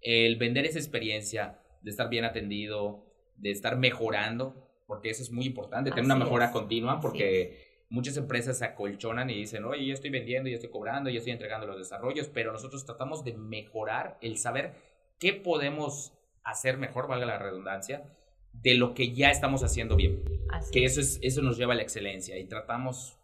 El 0.00 0.36
vender 0.36 0.66
esa 0.66 0.78
experiencia 0.78 1.58
de 1.80 1.90
estar 1.90 2.08
bien 2.08 2.24
atendido, 2.24 3.04
de 3.36 3.50
estar 3.50 3.76
mejorando, 3.76 4.68
porque 4.86 5.10
eso 5.10 5.22
es 5.22 5.30
muy 5.30 5.46
importante, 5.46 5.90
tener 5.90 6.04
una 6.04 6.16
mejora 6.16 6.52
continua, 6.52 7.00
porque 7.00 7.71
muchas 7.92 8.16
empresas 8.16 8.56
se 8.56 8.64
acolchonan 8.64 9.28
y 9.28 9.34
dicen, 9.34 9.64
oye, 9.66 9.84
yo 9.84 9.92
estoy 9.92 10.08
vendiendo, 10.08 10.48
yo 10.48 10.54
estoy 10.54 10.70
cobrando, 10.70 11.10
yo 11.10 11.18
estoy 11.18 11.32
entregando 11.32 11.66
los 11.66 11.76
desarrollos, 11.76 12.30
pero 12.32 12.50
nosotros 12.50 12.86
tratamos 12.86 13.22
de 13.22 13.34
mejorar 13.34 14.16
el 14.22 14.38
saber 14.38 14.72
qué 15.18 15.34
podemos 15.34 16.14
hacer 16.42 16.78
mejor, 16.78 17.06
valga 17.06 17.26
la 17.26 17.38
redundancia, 17.38 18.02
de 18.54 18.74
lo 18.76 18.94
que 18.94 19.12
ya 19.12 19.30
estamos 19.30 19.62
haciendo 19.62 19.94
bien. 19.94 20.24
que 20.72 20.84
eso, 20.84 21.02
es, 21.02 21.18
eso 21.20 21.42
nos 21.42 21.58
lleva 21.58 21.74
a 21.74 21.76
la 21.76 21.82
excelencia 21.82 22.38
y 22.38 22.46
tratamos 22.46 23.18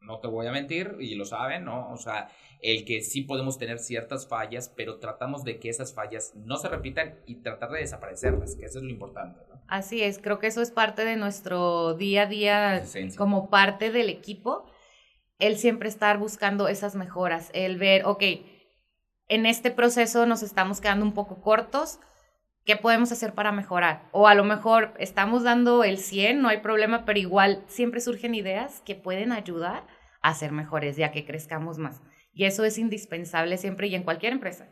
no 0.00 0.20
te 0.20 0.28
voy 0.28 0.46
a 0.46 0.52
mentir, 0.52 0.96
y 1.00 1.16
lo 1.16 1.24
saben, 1.24 1.64
¿no? 1.64 1.90
O 1.90 1.96
sea, 1.96 2.28
el 2.62 2.84
que 2.84 3.00
sí 3.00 3.22
podemos 3.22 3.58
tener 3.58 3.80
ciertas 3.80 4.28
fallas, 4.28 4.72
pero 4.76 4.98
tratamos 4.98 5.42
de 5.42 5.58
que 5.58 5.68
esas 5.68 5.92
fallas 5.92 6.32
no 6.36 6.56
se 6.58 6.68
repitan 6.68 7.18
y 7.26 7.36
tratar 7.42 7.70
de 7.72 7.80
desaparecerlas, 7.80 8.54
que 8.54 8.66
eso 8.66 8.78
es 8.78 8.84
lo 8.84 8.90
importante. 8.90 9.40
Así 9.68 10.02
es, 10.02 10.18
creo 10.18 10.38
que 10.38 10.46
eso 10.46 10.62
es 10.62 10.70
parte 10.70 11.04
de 11.04 11.16
nuestro 11.16 11.94
día 11.94 12.22
a 12.22 12.26
día 12.26 12.84
como 13.16 13.50
parte 13.50 13.90
del 13.90 14.08
equipo, 14.08 14.70
el 15.38 15.56
siempre 15.56 15.88
estar 15.88 16.18
buscando 16.18 16.68
esas 16.68 16.94
mejoras, 16.94 17.50
el 17.52 17.76
ver, 17.76 18.06
ok, 18.06 18.22
en 19.28 19.44
este 19.44 19.70
proceso 19.72 20.24
nos 20.26 20.42
estamos 20.42 20.80
quedando 20.80 21.04
un 21.04 21.14
poco 21.14 21.40
cortos, 21.40 21.98
¿qué 22.64 22.76
podemos 22.76 23.10
hacer 23.10 23.32
para 23.34 23.50
mejorar? 23.50 24.08
O 24.12 24.28
a 24.28 24.34
lo 24.34 24.44
mejor 24.44 24.94
estamos 24.98 25.42
dando 25.42 25.82
el 25.82 25.98
100, 25.98 26.40
no 26.40 26.48
hay 26.48 26.58
problema, 26.58 27.04
pero 27.04 27.18
igual 27.18 27.64
siempre 27.66 28.00
surgen 28.00 28.34
ideas 28.34 28.82
que 28.82 28.94
pueden 28.94 29.32
ayudar 29.32 29.84
a 30.22 30.34
ser 30.34 30.52
mejores, 30.52 30.96
ya 30.96 31.10
que 31.10 31.24
crezcamos 31.24 31.78
más. 31.78 32.02
Y 32.32 32.44
eso 32.44 32.64
es 32.64 32.78
indispensable 32.78 33.56
siempre 33.56 33.88
y 33.88 33.94
en 33.94 34.02
cualquier 34.02 34.32
empresa. 34.32 34.68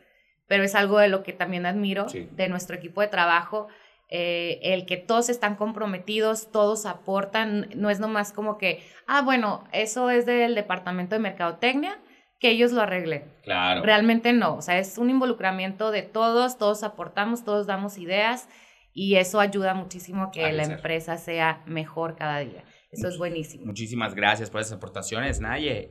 Pero 0.47 0.63
es 0.63 0.75
algo 0.75 0.99
de 0.99 1.07
lo 1.07 1.23
que 1.23 1.33
también 1.33 1.65
admiro 1.65 2.05
de 2.05 2.47
nuestro 2.49 2.75
equipo 2.75 3.01
de 3.01 3.07
trabajo, 3.07 3.67
eh, 4.09 4.59
el 4.61 4.85
que 4.85 4.97
todos 4.97 5.29
están 5.29 5.55
comprometidos, 5.55 6.51
todos 6.51 6.85
aportan, 6.85 7.69
no 7.75 7.89
es 7.89 7.99
nomás 7.99 8.31
como 8.31 8.57
que, 8.57 8.83
ah, 9.07 9.21
bueno, 9.21 9.63
eso 9.71 10.09
es 10.09 10.25
del 10.25 10.55
departamento 10.55 11.15
de 11.15 11.19
mercadotecnia, 11.19 11.99
que 12.39 12.49
ellos 12.49 12.71
lo 12.71 12.81
arreglen. 12.81 13.23
Claro. 13.43 13.81
Realmente 13.81 14.33
no, 14.33 14.55
o 14.55 14.61
sea, 14.61 14.77
es 14.77 14.97
un 14.97 15.09
involucramiento 15.09 15.91
de 15.91 16.03
todos, 16.03 16.57
todos 16.57 16.83
aportamos, 16.83 17.43
todos 17.43 17.65
damos 17.65 17.97
ideas 17.97 18.47
y 18.93 19.15
eso 19.15 19.39
ayuda 19.39 19.73
muchísimo 19.73 20.23
a 20.23 20.31
que 20.31 20.51
la 20.53 20.63
empresa 20.63 21.17
sea 21.17 21.61
mejor 21.65 22.15
cada 22.15 22.39
día. 22.39 22.63
Eso 22.99 23.09
es 23.09 23.17
buenísimo. 23.17 23.65
Muchísimas 23.65 24.15
gracias 24.15 24.49
por 24.49 24.61
esas 24.61 24.73
aportaciones, 24.73 25.41
Naye. 25.41 25.89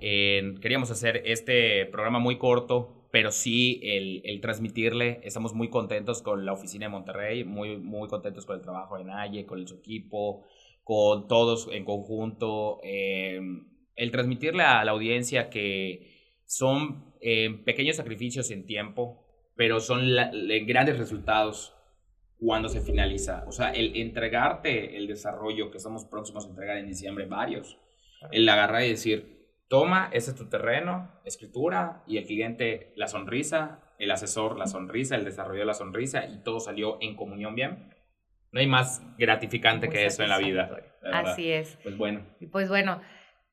queríamos 0.61 0.91
hacer 0.91 1.23
este 1.27 1.87
programa 1.87 2.19
muy 2.19 2.39
corto, 2.39 3.09
pero 3.13 3.31
sí 3.31 3.81
el, 3.83 4.23
el, 4.25 4.41
transmitirle. 4.41 5.21
Estamos 5.23 5.55
muy 5.55 5.69
contentos 5.69 6.23
con 6.23 6.45
la 6.45 6.53
oficina 6.53 6.87
de 6.87 6.91
Monterrey, 6.91 7.45
muy, 7.45 7.77
muy 7.77 8.09
contentos 8.09 8.47
con 8.47 8.57
el 8.57 8.63
trabajo 8.63 8.97
de 8.97 9.05
Naye, 9.05 9.47
con 9.47 9.67
su 9.69 9.77
equipo, 9.77 10.45
con 10.83 11.29
todos 11.29 11.69
en 11.71 11.85
conjunto. 11.85 12.81
Eh, 12.83 13.41
el 13.97 14.11
transmitirle 14.11 14.63
a 14.63 14.85
la 14.85 14.93
audiencia 14.93 15.51
que 15.51 16.41
son 16.47 17.15
eh, 17.21 17.51
pequeños 17.65 17.97
sacrificios 17.97 18.51
en 18.51 18.67
tiempo, 18.67 19.25
pero 19.57 19.81
son 19.81 20.07
grandes 20.67 20.99
resultados 20.99 21.74
cuando 22.45 22.69
se 22.69 22.81
finaliza. 22.81 23.45
O 23.47 23.53
sea, 23.53 23.71
el 23.71 23.97
entregarte 23.97 24.97
el 24.99 25.07
desarrollo 25.07 25.71
que 25.71 25.79
estamos 25.79 26.05
próximos 26.05 26.45
a 26.45 26.51
entregar 26.51 26.77
en 26.77 26.87
diciembre, 26.87 27.25
varios, 27.25 27.79
el 28.31 28.49
agarrar 28.49 28.83
y 28.83 28.91
decir, 28.91 29.49
toma, 29.69 30.11
ese 30.13 30.33
es 30.33 30.37
tu 30.37 30.49
terreno, 30.49 31.11
escritura, 31.25 32.03
y 32.07 32.19
el 32.19 32.27
cliente 32.27 32.93
la 32.97 33.09
sonrisa, 33.09 33.81
el 33.99 34.11
asesor 34.11 34.59
la 34.59 34.67
sonrisa, 34.67 35.17
el 35.17 35.25
desarrollo 35.25 35.65
la 35.65 35.75
sonrisa, 35.75 36.27
y 36.27 36.43
todo 36.43 36.61
salió 36.61 36.99
en 37.01 37.17
comunión 37.17 37.55
bien. 37.55 37.95
No 38.53 38.61
hay 38.61 38.67
más 38.67 39.03
gratificante 39.19 39.89
que 39.89 40.05
eso 40.05 40.23
en 40.23 40.29
la 40.29 40.39
vida. 40.39 40.71
Así 41.13 41.51
es. 41.51 41.79
Pues 41.83 41.97
bueno. 41.97 42.27
Pues 42.53 42.69
bueno, 42.69 43.01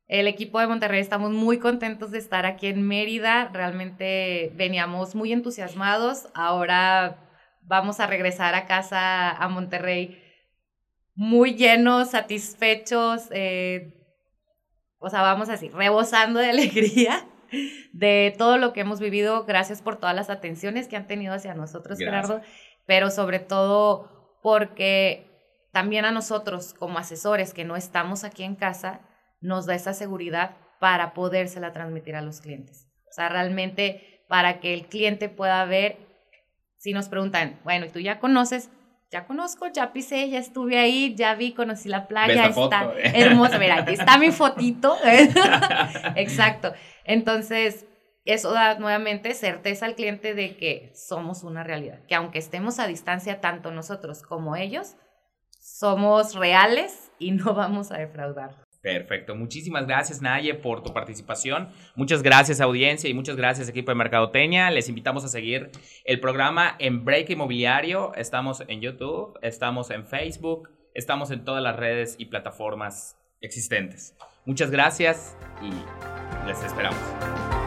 el 0.08 0.28
equipo 0.28 0.60
de 0.60 0.68
Monterrey 0.68 1.00
estamos 1.00 1.32
muy 1.32 1.60
contentos 1.60 2.12
de 2.12 2.18
estar 2.20 2.46
aquí 2.46 2.68
en 2.68 2.86
Mérida. 2.86 3.50
Realmente 3.52 4.52
veníamos 4.56 5.16
muy 5.16 5.32
entusiasmados. 5.32 6.28
Ahora 6.36 7.31
vamos 7.72 8.02
a 8.02 8.06
regresar 8.06 8.54
a 8.54 8.66
casa 8.66 9.32
a 9.32 9.48
Monterrey 9.48 10.22
muy 11.16 11.56
llenos, 11.56 12.12
satisfechos. 12.12 13.30
Eh, 13.32 13.94
o 15.00 15.10
sea, 15.10 15.22
vamos 15.22 15.48
así, 15.48 15.70
rebosando 15.70 16.42
de 16.42 16.50
alegría 16.50 17.26
de 17.94 18.36
todo 18.38 18.58
lo 18.58 18.74
que 18.74 18.82
hemos 18.82 19.00
vivido. 19.00 19.46
Gracias 19.46 19.82
por 19.82 19.96
todas 19.96 20.14
las 20.14 20.30
atenciones 20.30 20.90
que 20.90 20.98
han 20.98 21.08
tenido 21.08 21.34
hacia 21.34 21.54
nosotros, 21.54 21.98
Gerardo. 21.98 22.42
Pero 22.86 23.10
sobre 23.10 23.40
todo 23.40 24.38
porque 24.44 25.30
también 25.72 26.04
a 26.04 26.12
nosotros 26.12 26.74
como 26.74 27.00
asesores 27.00 27.54
que 27.54 27.64
no 27.64 27.78
estamos 27.78 28.26
aquí 28.26 28.44
en 28.44 28.56
casa, 28.56 29.00
nos 29.40 29.66
da 29.66 29.76
esa 29.76 29.94
seguridad 29.94 30.58
para 30.82 31.14
podérsela 31.14 31.72
transmitir 31.72 32.18
a 32.18 32.22
los 32.22 32.42
clientes. 32.42 32.90
O 33.10 33.14
sea, 33.14 33.30
realmente 33.30 34.26
para 34.28 34.60
que 34.60 34.74
el 34.74 34.88
cliente 34.88 35.30
pueda 35.30 35.64
ver, 35.64 36.11
si 36.82 36.94
nos 36.94 37.10
preguntan, 37.10 37.60
bueno, 37.64 37.86
¿y 37.86 37.90
tú 37.90 38.00
ya 38.00 38.20
conoces? 38.20 38.72
Ya 39.12 39.28
conozco, 39.28 39.68
ya 39.68 39.94
pisé, 39.94 40.28
ya 40.30 40.40
estuve 40.40 40.80
ahí, 40.80 41.14
ya 41.14 41.36
vi, 41.36 41.54
conocí 41.54 41.88
la 41.90 42.08
playa, 42.08 42.48
está 42.48 42.92
hermosa. 43.04 43.60
Mira, 43.60 43.82
aquí 43.82 43.94
está 43.94 44.18
mi 44.18 44.32
fotito. 44.32 44.98
Exacto. 46.16 46.74
Entonces, 47.04 47.86
eso 48.26 48.52
da 48.52 48.80
nuevamente 48.80 49.36
certeza 49.36 49.86
al 49.86 49.94
cliente 49.94 50.34
de 50.34 50.58
que 50.58 50.92
somos 50.96 51.44
una 51.44 51.64
realidad, 51.64 52.00
que 52.08 52.16
aunque 52.16 52.40
estemos 52.40 52.80
a 52.80 52.88
distancia 52.88 53.42
tanto 53.42 53.70
nosotros 53.70 54.24
como 54.24 54.56
ellos, 54.56 54.96
somos 55.60 56.34
reales 56.34 57.12
y 57.20 57.30
no 57.30 57.54
vamos 57.54 57.92
a 57.92 58.00
defraudar. 58.00 58.56
Perfecto. 58.82 59.36
Muchísimas 59.36 59.86
gracias, 59.86 60.22
Naye, 60.22 60.56
por 60.56 60.82
tu 60.82 60.92
participación. 60.92 61.70
Muchas 61.96 62.24
gracias, 62.24 62.62
audiencia, 62.62 63.10
y 63.10 63.14
muchas 63.14 63.36
gracias, 63.36 63.70
equipo 63.70 63.92
de 63.92 63.96
Mercadoteña. 63.96 64.72
Les 64.72 64.90
invitamos 64.90 65.24
a 65.24 65.28
seguir 65.28 65.70
el 66.04 66.20
programa 66.20 66.76
en 66.80 67.06
Break 67.06 67.30
Inmobiliario. 67.30 68.14
Estamos 68.16 68.64
en 68.68 68.82
YouTube, 68.82 69.38
estamos 69.44 69.92
en 69.92 70.08
Facebook, 70.08 70.70
estamos 70.96 71.30
en 71.30 71.46
todas 71.46 71.62
las 71.62 71.76
redes 71.76 72.16
y 72.18 72.26
plataformas 72.26 73.18
existentes. 73.40 74.16
Muchas 74.46 74.72
gracias 74.72 75.38
y 75.62 76.48
les 76.48 76.64
esperamos. 76.64 77.61